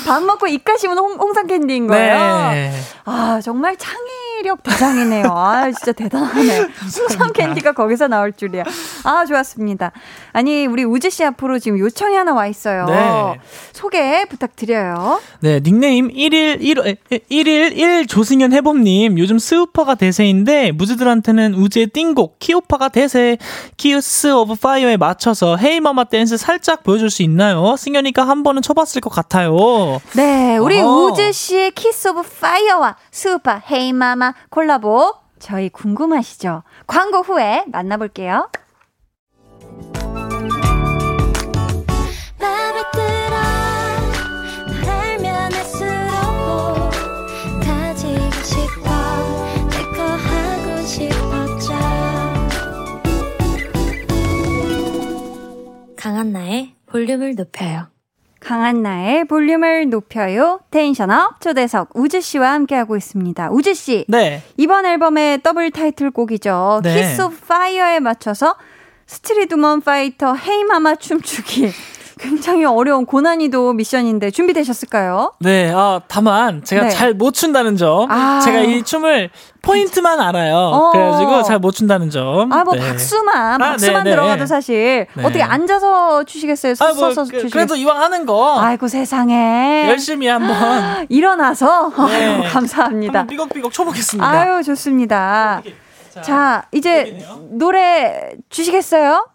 [0.07, 2.51] 밥 먹고 입가심은 홍, 홍삼 캔디인 거예요.
[2.51, 2.73] 네.
[3.05, 4.07] 아, 정말 창의
[4.43, 5.25] 력 대장이네요.
[5.27, 6.67] 아, 진짜 대단하네.
[6.99, 8.63] 홍삼 캔디가 거기서 나올 줄이야.
[9.03, 9.91] 아, 좋았습니다.
[10.33, 12.85] 아니, 우리 우즈 씨 앞으로 지금 요청이 하나 와 있어요.
[12.85, 13.39] 네.
[13.73, 15.19] 소개 부탁드려요.
[15.41, 16.97] 네, 닉네임 1일 1
[17.29, 19.19] 1일 1 조승연 해봄님.
[19.19, 23.37] 요즘 스우파가 대세인데 무즈들한테는 우즈의 띵곡 키오파가 대세.
[23.77, 27.75] Kiss of Fire에 맞춰서 Hey Mama 댄스 살짝 보여줄 수 있나요?
[27.77, 29.99] 승연이가 한 번은 쳐봤을 것 같아요.
[30.15, 31.05] 네, 우리 어허.
[31.11, 36.63] 우즈 씨의 Kiss of Fire와 스우파 Hey Mama 콜라보 저희 궁금하시죠?
[36.87, 38.49] 광고 후에 만나볼게요.
[55.97, 57.90] 강한나의 볼륨을 높여요
[58.41, 60.59] 강한나의 볼륨을 높여요.
[60.71, 63.51] tension up 초대석 우즈 씨와 함께하고 있습니다.
[63.51, 64.05] 우즈 씨.
[64.07, 64.41] 네.
[64.57, 66.81] 이번 앨범의 더블 타이틀곡이죠.
[66.83, 66.95] 네.
[66.95, 68.55] Kiss of Fire에 맞춰서
[69.05, 71.71] 스트리트 우먼 파이터 Hey Mama 춤추기.
[72.21, 75.33] 굉장히 어려운 고난이도 미션인데 준비되셨을까요?
[75.39, 76.89] 네, 아, 다만 제가 네.
[76.89, 78.09] 잘못 춘다는 점.
[78.11, 78.39] 아.
[78.41, 79.31] 제가 이 춤을
[79.63, 80.55] 포인트만 알아요.
[80.55, 80.91] 어.
[80.91, 82.51] 그래가지고 잘 못 춘다는 점.
[82.53, 82.79] 아, 뭐 네.
[82.87, 84.15] 박수만, 아, 박수만 네, 네.
[84.15, 85.23] 들어가도 사실 네.
[85.23, 86.75] 어떻게 앉아서 추시겠어요?
[86.79, 87.49] 아, 뭐, 서서 그, 추시겠어요?
[87.51, 89.87] 그래도 이왕 하는 거 아이고 세상에.
[89.89, 92.25] 열심히 한번 일어나서 네.
[92.43, 93.25] 아유, 감사합니다.
[93.25, 94.29] 삐걱삐걱 쳐보겠습니다.
[94.29, 95.61] 아유 좋습니다.
[96.21, 99.25] 자 이제 노래 주시겠어요?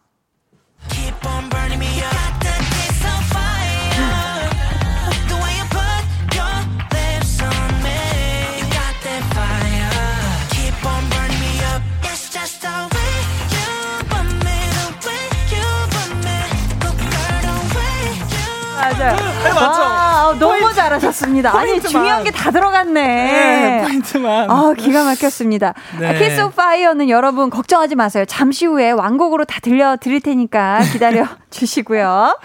[18.99, 19.17] 맞아요.
[19.45, 19.81] 네, 맞죠?
[19.83, 21.57] 와, 너무 잘하셨습니다.
[21.57, 21.91] 아니 포인트만.
[21.91, 23.03] 중요한 게 다 들어갔네.
[23.03, 24.51] 네, 포인트만.
[24.51, 25.75] 아, 기가 막혔습니다.
[25.99, 26.09] 네.
[26.09, 28.25] 아, Kiss of Fire는 여러분 걱정하지 마세요.
[28.27, 32.39] 잠시 후에 완곡으로 다 들려 드릴 테니까 기다려 주시고요.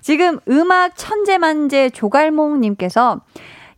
[0.00, 3.20] 지금 음악 천재만재 조갈몽님께서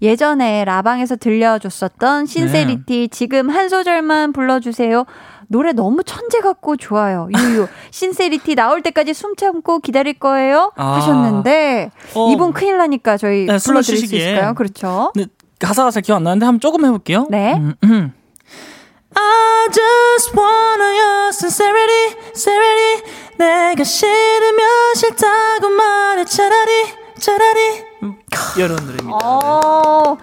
[0.00, 5.04] 예전에 라방에서 들려줬었던 Sincerity 지금 한 소절만 불러주세요.
[5.52, 7.28] 노래 너무 천재 같고 좋아요.
[7.36, 7.68] 유유.
[7.92, 10.72] Sincerity 나올 때까지 숨 참고 기다릴 거예요.
[10.76, 10.96] 아.
[10.96, 12.32] 하셨는데 어.
[12.32, 14.16] 이분 큰일 나니까 저희 네, 숨을 불러 드릴 수.
[14.16, 14.54] 있을까요?
[14.54, 15.10] 그렇죠.
[15.14, 15.28] 근데
[15.60, 17.26] 가사가 잘 기억 안 나는데 한번 조금 해 볼게요.
[17.30, 17.54] 네.
[17.54, 18.12] 음, 음.
[19.14, 23.12] I just want your sincerity, sincerity.
[23.38, 26.72] 내가 싫으면 싫다고 말해 차라리,
[27.18, 27.60] 차라리.
[28.02, 28.16] 음,
[28.56, 29.18] 이런 노래입니다.
[29.22, 30.16] 어,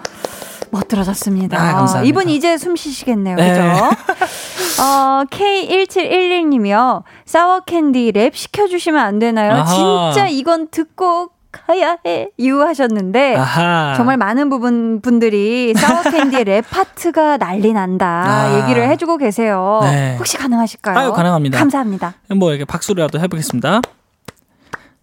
[0.70, 1.56] 멋들어졌습니다.
[1.56, 2.02] 아, 감사합니다.
[2.08, 3.36] 이분 이제 숨 쉬시겠네요.
[3.36, 3.48] 네.
[3.50, 3.62] 그죠?
[4.82, 7.02] 어, K1711님이요.
[7.24, 9.52] Sour Candy 랩 시켜주시면 안 되나요?
[9.52, 10.12] 아하.
[10.12, 12.28] 진짜 이건 듣고 가야 해.
[12.38, 13.36] 유 하셨는데.
[13.36, 13.94] 아하.
[13.96, 18.62] 정말 많은 부분 분들이 Sour Candy의 랩 파트가 난리 난다 아.
[18.62, 19.80] 얘기를 해주고 계세요.
[19.82, 20.16] 네.
[20.18, 20.98] 혹시 가능하실까요?
[20.98, 21.58] 아유, 가능합니다.
[21.58, 22.14] 감사합니다.
[22.36, 23.80] 뭐 이렇게 박수라도 해보겠습니다.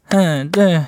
[0.09, 0.87] 하나, 둘.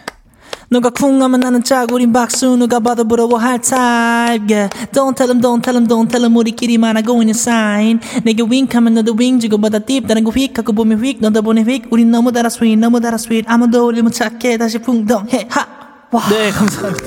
[0.72, 4.70] 누가 쿵하면 나는 짜구린 박수 누가 봐도 부러워할 타입 yeah.
[4.92, 8.00] Don't tell them don't tell them don't tell them 우리끼리만 하고 있는 sign.
[8.24, 11.64] 내게 윙하면 너도 윙 주고 받아 딥 다른 거 휙 하고 보면 휙 너도 보내
[11.64, 11.88] 휙.
[11.90, 13.46] 우린 너무 달아 sweet 너무 달아 sweet.
[13.50, 15.48] 아무도 우릴 못 찾게 다시 풍덩해.
[15.50, 15.66] 하!
[16.12, 16.30] 와.
[16.30, 17.06] 네 감사합니다.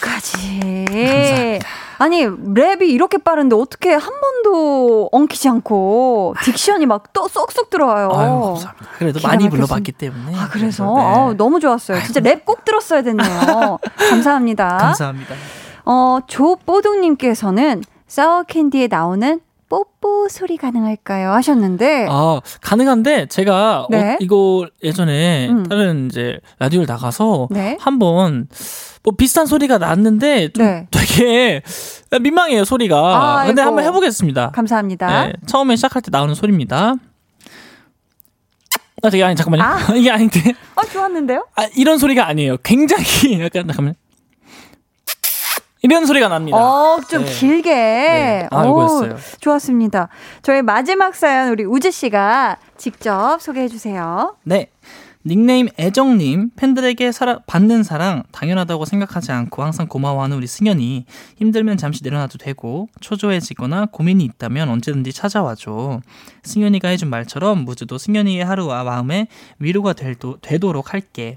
[0.00, 1.60] 까지.
[2.00, 8.08] 아니 랩이 이렇게 빠른데 어떻게 한 번도 엉키지 않고 딕션이 막 또 쏙쏙 들어와요.
[8.14, 9.50] 아유 감사합니다 그래도 많이 막혔습니다.
[9.50, 11.00] 불러봤기 때문에 아 그래서 네.
[11.02, 12.00] 아우, 너무 좋았어요.
[12.02, 13.78] 진짜 랩 꼭 들었어야 됐네요.
[14.10, 14.76] 감사합니다.
[14.78, 15.34] 감사합니다
[15.84, 19.40] 어 조뽀둥님께서는 사워 캔디에 나오는
[19.70, 21.30] 뽀뽀 소리 가능할까요?
[21.32, 24.14] 하셨는데 아 가능한데 제가 네.
[24.14, 25.62] 어, 이거 예전에 음.
[25.62, 27.78] 다른 이제 라디오를 나가서 네.
[27.80, 28.48] 한번
[29.04, 30.88] 뭐 비슷한 소리가 났는데 좀 네.
[30.90, 31.62] 되게
[32.20, 33.38] 민망해요 소리가.
[33.38, 33.50] 아이고.
[33.50, 34.50] 근데 한번 해 보겠습니다.
[34.50, 35.26] 감사합니다.
[35.26, 36.94] 네, 처음에 시작할 때 나오는 소리입니다.
[39.02, 39.62] 아 되게 아니 잠깐만요.
[39.62, 39.78] 아.
[39.94, 41.46] 이게 아닌데 어 좋았는데요?
[41.54, 42.56] 아, 이런 소리가 아니에요.
[42.64, 43.04] 굉장히
[43.40, 43.94] 약간 잠깐만
[45.90, 46.56] 이런 소리가 납니다.
[46.56, 47.32] 어, 좀 네.
[47.32, 47.74] 길게.
[47.74, 48.48] 네.
[48.52, 49.16] 아, 오, 이거였어요.
[49.40, 50.08] 좋았습니다.
[50.42, 54.36] 저희 마지막 사연 우리 우즈 씨가 직접 소개해 주세요.
[54.44, 54.70] 네.
[55.26, 61.04] 닉네임 애정님 팬들에게 사라, 받는 사랑 당연하다고 생각하지 않고 항상 고마워하는 우리 승현이
[61.36, 66.00] 힘들면 잠시 내려놔도 되고 초조해지거나 고민이 있다면 언제든지 찾아와줘
[66.44, 69.26] 승현이가 해준 말처럼 무즈도 승현이의 하루와 마음에
[69.58, 71.36] 위로가 될도, 되도록 할게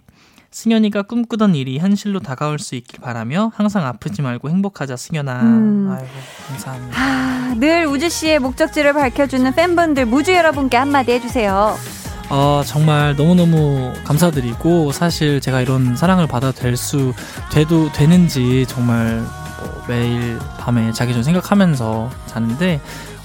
[0.54, 5.90] 승현이가 꿈꾸던 일이 현실로 다가올 수 있길 바라며 항상 아프지 말고 행복하자 승현아 음.
[5.92, 6.12] 아이고
[6.48, 11.76] 감사합니다 아, 늘 우즈 씨의 목적지를 밝혀주는 팬분들 무주 여러분께 한마디 해주세요.
[12.30, 17.14] 어, 정말 너무너무 감사드리고 사실 제가 이런 사랑을 받아도 될수
[17.52, 19.22] 돼도 되는지 정말
[19.60, 22.80] 뭐 매일 밤에 자기 전 생각하면서 자는데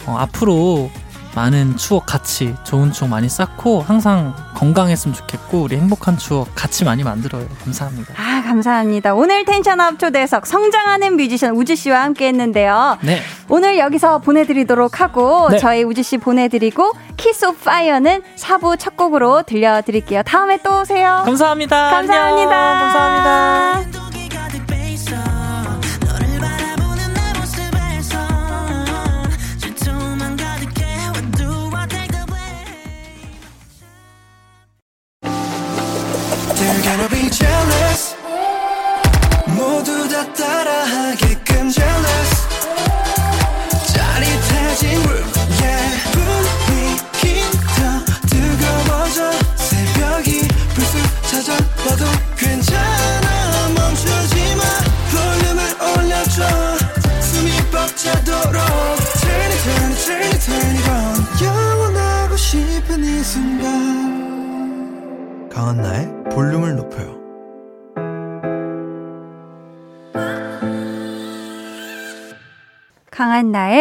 [0.07, 0.91] 어, 앞으로
[1.39, 7.05] 많은 추억 같이 좋은 추억 많이 쌓고 항상 건강했으면 좋겠고 우리 행복한 추억 같이 많이
[7.05, 7.47] 만들어요.
[7.63, 8.13] 감사합니다.
[8.17, 9.15] 아, 감사합니다.
[9.15, 12.99] 오늘 tension up 초대석 성장하는 뮤지션 우즈 씨와 함께 했는데요.
[13.03, 13.21] 네.
[13.49, 15.59] 오늘 여기서 보내드리도록 하고 네.
[15.59, 20.25] 저희 우즈 씨 보내드리고 Kiss of Fire는 4부 첫 곡으로 들려드릴게요.
[20.25, 21.23] 다음에 또 오세요.
[21.25, 21.91] 감사합니다.
[21.91, 22.57] 감사합니다.
[22.57, 22.93] 안녕.
[22.93, 23.98] 감사합니다.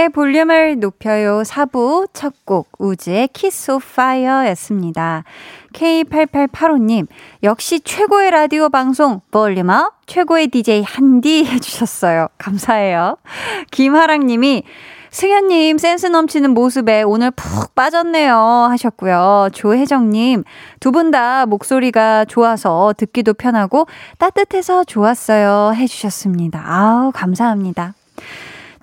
[0.09, 5.23] 볼륨을 높여요 4부 첫 곡 우즈의 Kiss of Fire였습니다.
[5.73, 7.07] K8885님
[7.43, 12.27] 역시 최고의 라디오 방송 볼륨업 최고의 DJ 한디 해주셨어요.
[12.37, 13.17] 감사해요.
[13.71, 14.63] 김하랑님이
[15.09, 19.49] 승연님 센스 넘치는 모습에 오늘 푹 빠졌네요 하셨고요.
[19.53, 20.43] 조혜정님
[20.79, 23.87] 두 분 다 목소리가 좋아서 듣기도 편하고
[24.17, 26.63] 따뜻해서 좋았어요 해주셨습니다.
[26.65, 27.93] 아우 감사합니다.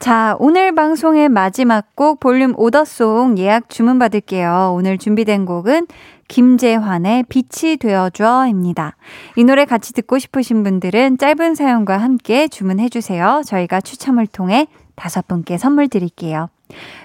[0.04, 4.74] 자, 오늘 방송의 마지막 곡 볼륨 오더송 예약 주문 받을게요.
[4.76, 5.86] 오늘 준비된 곡은
[6.28, 8.96] 김재환의 빛이 되어줘입니다.
[9.36, 13.40] 이 노래 같이 듣고 싶으신 분들은 짧은 사연과 함께 주문해 주세요.
[13.46, 16.50] 저희가 추첨을 통해 다섯 분께 선물 드릴게요.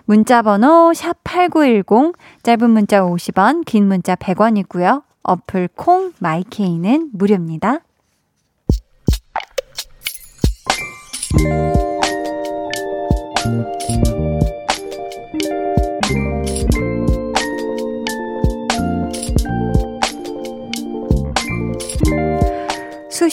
[0.03, 5.03] 문자 번호 샵8910 짧은 문자 50원, 긴 문자 100원이고요.
[5.23, 7.79] 어플 콩 마이케이는 무료입니다.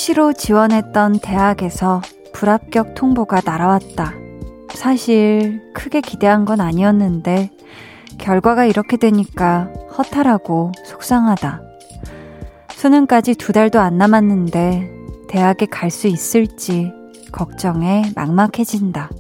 [0.07, 2.01] 수시로 지원했던 대학에서
[2.33, 4.13] 불합격 통보가 날아왔다.
[4.73, 7.51] 사실 크게 기대한 건 아니었는데
[8.17, 11.61] 결과가 이렇게 되니까 허탈하고 속상하다.
[12.71, 14.93] 수능까지 두 달도 안 남았는데
[15.29, 16.93] 대학에 갈 수 있을지
[17.33, 19.11] 걱정에 막막해진다.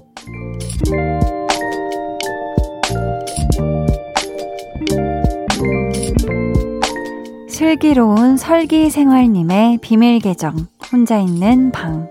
[7.49, 12.09] 슬기로운 설기 생활님의 비밀 계정, 혼자 있는 방.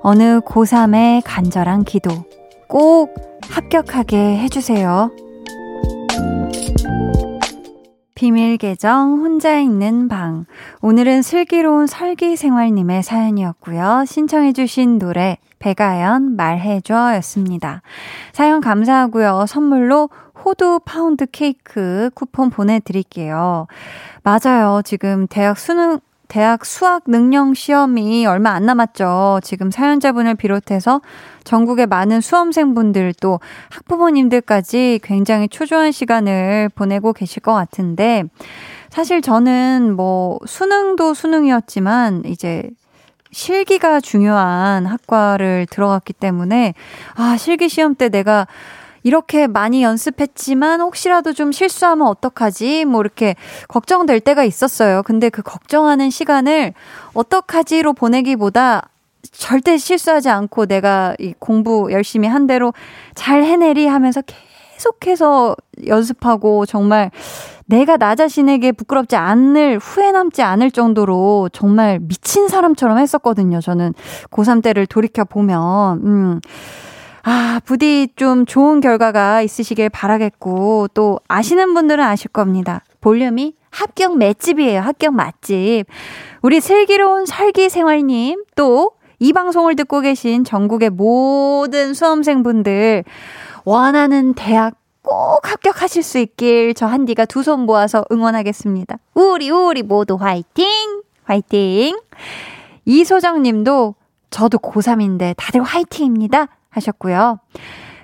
[0.00, 2.10] 어느 고3의 간절한 기도.
[2.68, 3.12] 꼭
[3.50, 5.10] 합격하게 해주세요.
[8.14, 10.46] 비밀 계정 혼자 있는 방.
[10.82, 14.04] 오늘은 슬기로운 설기 생활님의 사연이었고요.
[14.06, 17.82] 신청해주신 노래 배가연 말해줘 였습니다.
[18.32, 19.46] 사연 감사하고요.
[19.48, 20.10] 선물로
[20.44, 23.66] 호두 파운드 케이크 쿠폰 보내드릴게요.
[24.22, 24.82] 맞아요.
[24.84, 25.98] 지금 대학 수능,
[26.32, 29.40] 대학 수학 능력 시험이 얼마 안 남았죠.
[29.42, 31.02] 지금 사연자분을 비롯해서
[31.44, 38.24] 전국의 많은 수험생분들 또 학부모님들까지 굉장히 초조한 시간을 보내고 계실 것 같은데
[38.88, 42.70] 사실 저는 뭐 수능도 수능이었지만 이제
[43.30, 46.72] 실기가 중요한 학과를 들어갔기 때문에
[47.14, 48.46] 아, 실기 시험 때 내가
[49.02, 52.84] 이렇게 많이 연습했지만 혹시라도 좀 실수하면 어떡하지?
[52.84, 53.34] 뭐 이렇게
[53.68, 55.02] 걱정될 때가 있었어요.
[55.02, 56.74] 근데 그 걱정하는 시간을
[57.14, 58.88] 어떡하지로 보내기보다
[59.30, 62.72] 절대 실수하지 않고 내가 이 공부 열심히 한 대로
[63.14, 64.22] 잘 해내리 하면서
[64.76, 67.10] 계속해서 연습하고 정말
[67.66, 73.60] 내가 나 자신에게 부끄럽지 않을, 후회 남지 않을 정도로 정말 미친 사람처럼 했었거든요.
[73.60, 73.94] 저는
[74.30, 76.40] 고3 때를 돌이켜 보면, 음.
[77.24, 82.82] 아, 부디 좀 좋은 결과가 있으시길 바라겠고, 또 아시는 분들은 아실 겁니다.
[83.00, 84.80] 볼륨이 합격 맷집이에요.
[84.80, 85.84] 합격 맛집.
[86.42, 88.90] 우리 슬기로운 설기 생활님, 또
[89.22, 93.04] 이 방송을 듣고 계신 전국의 모든 수험생분들,
[93.64, 98.98] 원하는 대학 꼭 합격하실 수 있길 저 한디가 두 손 모아서 응원하겠습니다.
[99.14, 100.66] 우리, 우리 모두 화이팅!
[101.22, 101.96] 화이팅!
[102.84, 103.94] 이소정 님도
[104.30, 106.48] 저도 고3인데 다들 화이팅입니다.
[106.72, 107.38] 하셨고요.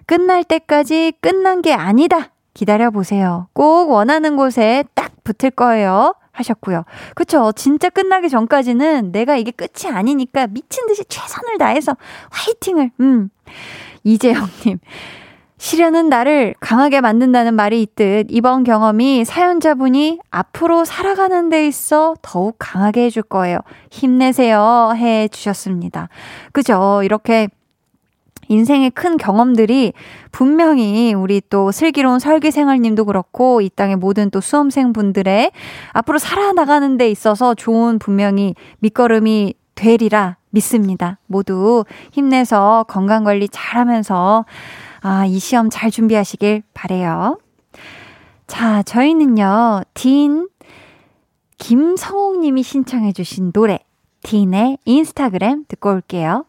[0.07, 2.31] 끝날 때까지 끝난 게 아니다.
[2.55, 3.49] 기다려보세요.
[3.53, 6.14] 꼭 원하는 곳에 딱 붙을 거예요.
[6.33, 6.85] 하셨고요.
[7.14, 7.53] 그쵸.
[7.53, 11.97] 진짜 끝나기 전까지는 내가 이게 끝이 아니니까 미친 듯이 최선을 다해서
[12.31, 13.29] 화이팅을, 음.
[14.05, 14.79] 이재영님.
[15.59, 23.07] 시련은 나를 강하게 만든다는 말이 있듯 이번 경험이 사연자분이 앞으로 살아가는 데 있어 더욱 강하게
[23.07, 23.59] 해줄 거예요.
[23.91, 24.93] 힘내세요.
[24.95, 26.09] 해 주셨습니다.
[26.53, 27.01] 그죠.
[27.03, 27.49] 이렇게
[28.49, 29.92] 인생의 큰 경험들이
[30.32, 35.53] 분명히 우리 또 슬기로운 설계생활님도 그렇고 이 땅의 모든 또 수험생분들의
[35.92, 41.18] 앞으로 살아나가는 데 있어서 좋은 분명히 밑거름이 되리라 믿습니다.
[41.26, 44.44] 모두 힘내서 건강 관리 잘 하면서
[45.01, 47.38] 아, 이 시험 잘 준비하시길 바래요.
[48.46, 50.49] 자, 저희는요, 딘
[51.59, 53.78] 김성옥 님이 신청해 주신 노래
[54.22, 56.44] 딘의 인스타그램 듣고 올게요.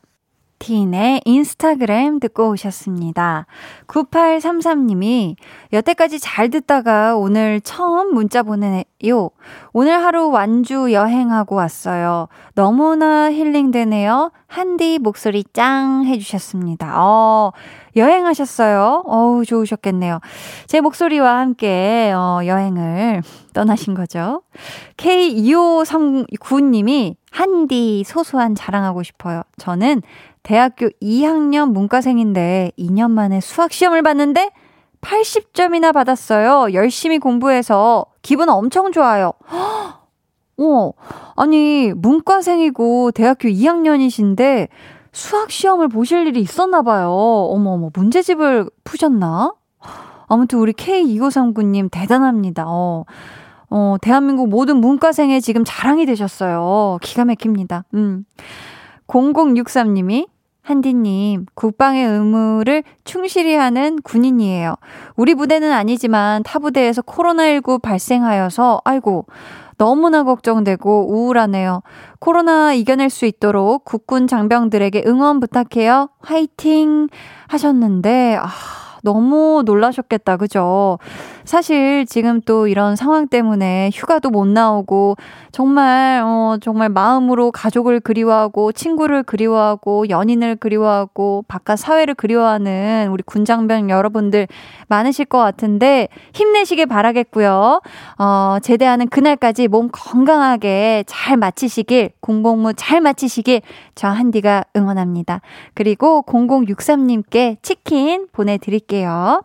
[0.59, 3.47] 틴의 인스타그램 듣고 오셨습니다.
[3.87, 5.35] 9833님이
[5.73, 8.83] 여태까지 잘 듣다가 오늘 처음 문자 보내요.
[9.73, 12.27] 오늘 하루 완주 여행하고 왔어요.
[12.53, 14.31] 너무나 힐링되네요.
[14.47, 16.95] 한디 목소리 짱 해주셨습니다.
[16.97, 17.53] 어,
[17.95, 19.03] 여행하셨어요?
[19.05, 20.19] 어우, 좋으셨겠네요.
[20.67, 23.21] 제 목소리와 함께, 어, 여행을
[23.53, 24.41] 떠나신 거죠.
[24.97, 29.43] K2539님이 한디 소소한 자랑하고 싶어요.
[29.57, 30.01] 저는
[30.49, 34.49] 대학교 2학년 문과생인데 2년 만에 수학 시험을 봤는데
[34.99, 36.73] 80점이나 받았어요.
[36.73, 39.33] 열심히 공부해서 기분 엄청 좋아요.
[40.57, 40.91] 어,
[41.35, 44.69] 아니, 문과생이고 대학교 2학년이신데
[45.11, 47.11] 수학 시험을 보실 일이 있었나 봐요.
[47.11, 49.53] 어머, 어머, 문제집을 푸셨나?
[50.27, 52.65] 아무튼 우리 K2539님 대단합니다.
[52.65, 53.05] 어,
[53.69, 56.97] 어, 대한민국 모든 문과생의 지금 자랑이 되셨어요.
[57.03, 57.85] 기가 막힙니다.
[57.93, 58.25] 음.
[59.05, 60.25] 0063님이
[60.69, 64.75] 한디님, 국방의 의무를 충실히 하는 군인이에요.
[65.15, 69.25] 우리 부대는 아니지만 타 부대에서 코로나19 발생하여서, 아이고,
[69.79, 71.81] 너무나 걱정되고 우울하네요.
[72.19, 76.09] 코로나 이겨낼 수 있도록 국군 장병들에게 응원 부탁해요.
[76.19, 77.09] 화이팅!
[77.47, 78.47] 하셨는데, 아,
[79.01, 80.37] 너무 놀라셨겠다.
[80.37, 80.99] 그죠?
[81.49, 85.15] 사실 지금 또 이런 상황 때문에 휴가도 못 나오고
[85.51, 93.89] 정말 어 정말 마음으로 가족을 그리워하고 친구를 그리워하고 연인을 그리워하고 바깥 사회를 그리워하는 우리 군장병
[93.89, 94.47] 여러분들
[94.89, 97.81] 많으실 것 같은데 힘내시길 바라겠고요.
[98.19, 103.63] 어 제대하는 그날까지 몸 건강하게 잘 마치시길 공복무 잘 마치시길
[103.95, 105.41] 저 한디가 응원합니다.
[105.73, 109.41] 그리고 0063님께 치킨 보내 드릴게요.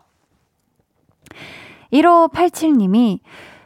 [2.01, 3.19] 1587님이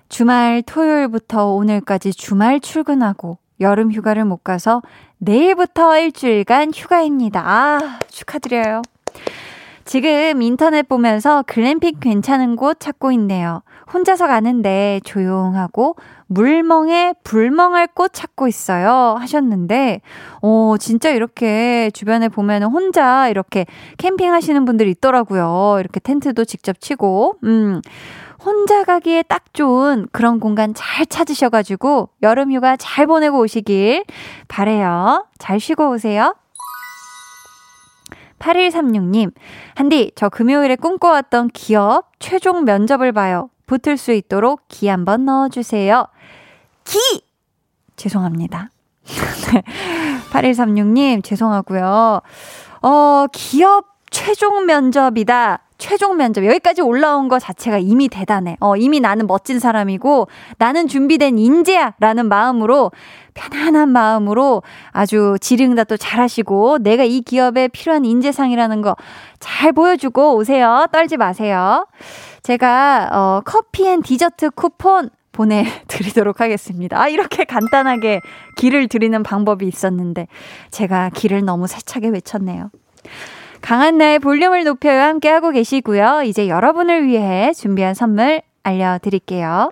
[0.07, 4.82] 주말 토요일부터 오늘까지 주말 출근하고 여름 휴가를 못 가서
[5.17, 7.41] 내일부터 일주일간 휴가입니다.
[7.45, 8.82] 아, 축하드려요.
[9.86, 13.63] 지금 인터넷 보면서 글램핑 괜찮은 곳 찾고 있네요.
[13.91, 15.95] 혼자서 가는데 조용하고
[16.30, 19.15] 물멍에 불멍할 곳 찾고 있어요.
[19.19, 20.01] 하셨는데,
[20.41, 23.65] 어, 진짜 이렇게 주변에 보면 혼자 이렇게
[23.97, 25.77] 캠핑 하시는 분들이 있더라고요.
[25.80, 27.82] 이렇게 텐트도 직접 치고, 음.
[28.41, 34.05] 혼자 가기에 딱 좋은 그런 공간 잘 찾으셔가지고 여름 휴가 잘 보내고 오시길
[34.47, 35.25] 바래요.
[35.39, 36.36] 잘 쉬고 오세요.
[38.39, 39.34] 8136님,
[39.75, 43.49] 한디, 저 금요일에 꿈꿔왔던 기업 최종 면접을 봐요.
[43.65, 46.07] 붙을 수 있도록 기 한번 넣어주세요.
[46.89, 47.23] 기!
[47.95, 48.69] 죄송합니다.
[50.31, 52.21] 8136님, 죄송하고요.
[52.81, 55.59] 어, 기업 최종 면접이다.
[55.77, 58.57] 최종 면접 여기까지 올라온 것 자체가 이미 대단해.
[58.59, 60.27] 어, 이미 나는 멋진 사람이고
[60.57, 62.91] 나는 준비된 인재야 라는 마음으로
[63.33, 64.61] 편안한 마음으로
[64.91, 68.95] 아주 지릉다도 잘 하시고 내가 이 기업에 필요한 인재상이라는 거
[69.39, 70.87] 잘 보여주고 오세요.
[70.91, 71.87] 떨지 마세요.
[72.43, 75.09] 제가 어, 커피 and 디저트 쿠폰
[75.39, 76.99] 보내드리도록 하겠습니다.
[76.99, 78.19] 아, 이렇게 간단하게
[78.57, 80.27] 길을 드리는 방법이 있었는데,
[80.69, 82.69] 제가 길을 너무 세차게 외쳤네요.
[83.61, 86.23] 강한나의 볼륨을 높여요 함께하고 계시고요.
[86.25, 89.71] 이제 여러분을 위해 준비한 선물 알려드릴게요.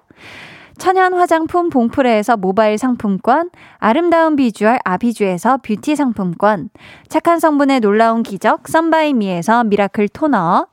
[0.78, 6.70] 천연 화장품 봉프레에서 모바일 상품권, 아름다운 비주얼 아비주에서 뷰티 상품권,
[7.10, 10.68] 착한 성분의 놀라운 기적 썬바이미에서 미라클 토너,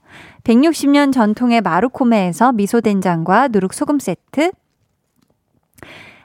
[0.44, 4.50] 160년 전통의 마루코메에서 미소된장과 누룩소금 세트,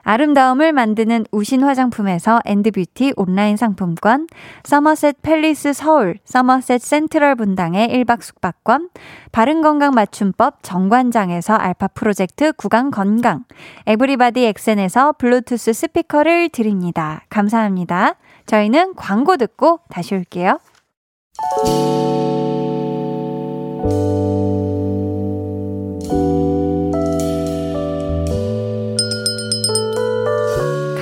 [0.09, 4.25] 아름다움을 만드는 우신 화장품에서 엔드뷰티 온라인 상품권,
[4.63, 8.89] 서머셋 팰리스 서울, 서머셋 센트럴 분당의 1박 숙박권,
[9.31, 13.43] 바른건강 맞춤법 정관장에서 알파 프로젝트 구강 건강,
[13.85, 17.21] 에브리바디 엑센에서 블루투스 스피커를 드립니다.
[17.29, 18.15] 감사합니다.
[18.47, 20.57] 저희는 광고 듣고 다시 올게요.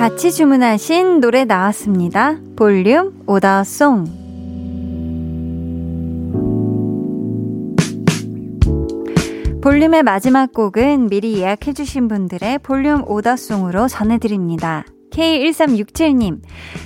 [0.08, 2.38] 같이 주문하신 노래 나왔습니다.
[2.56, 4.06] 볼륨 오더송.
[9.62, 14.86] 볼륨의 마지막 곡은 미리 예약해주신 분들의 볼륨 오더송으로 전해드립니다.
[15.12, 16.40] K1367님,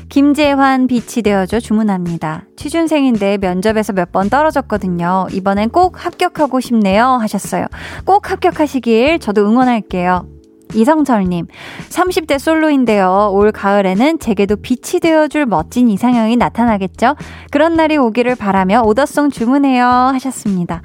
[0.10, 2.46] 김재환 빛이 되어줘 주문합니다.
[2.56, 5.28] 취준생인데 면접에서 몇 번 떨어졌거든요.
[5.32, 7.06] 이번엔 꼭 합격하고 싶네요.
[7.06, 7.68] 하셨어요.
[8.04, 10.26] 꼭 합격하시길 저도 응원할게요.
[10.74, 11.48] 이성철님,
[11.90, 13.30] 30대 솔로인데요.
[13.34, 17.16] 올 가을에는 제게도 빛이 되어줄 멋진 이상형이 나타나겠죠?
[17.52, 19.86] 그런 날이 오기를 바라며 오더송 주문해요.
[19.86, 20.82] 하셨습니다.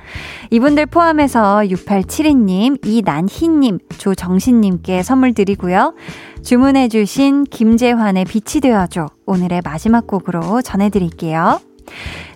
[0.50, 5.94] 이분들 포함해서 6872님, 이난희님, 조정신님께 선물 드리고요.
[6.42, 9.08] 주문해주신 김재환의 빛이 되어줘.
[9.26, 11.58] 오늘의 마지막 곡으로 전해드릴게요.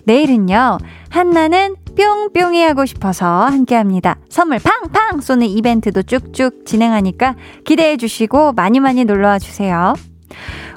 [0.05, 0.77] 내일은요,
[1.09, 4.17] 한나는 뿅뿅이 하고 싶어서 함께 합니다.
[4.29, 9.93] 선물 팡팡 쏘는 이벤트도 쭉쭉 진행하니까 기대해 주시고 많이 많이 놀러 와 주세요.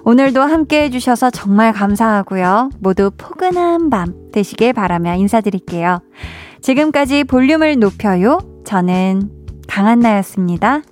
[0.05, 2.71] 오늘도 함께 해주셔서 정말 감사하고요.
[2.81, 6.01] 모두 포근한 밤 되시길 바라며 인사드릴게요.
[6.61, 8.39] 지금까지 볼륨을 높여요.
[8.67, 9.31] 저는
[9.69, 10.83] 강한나였습니다.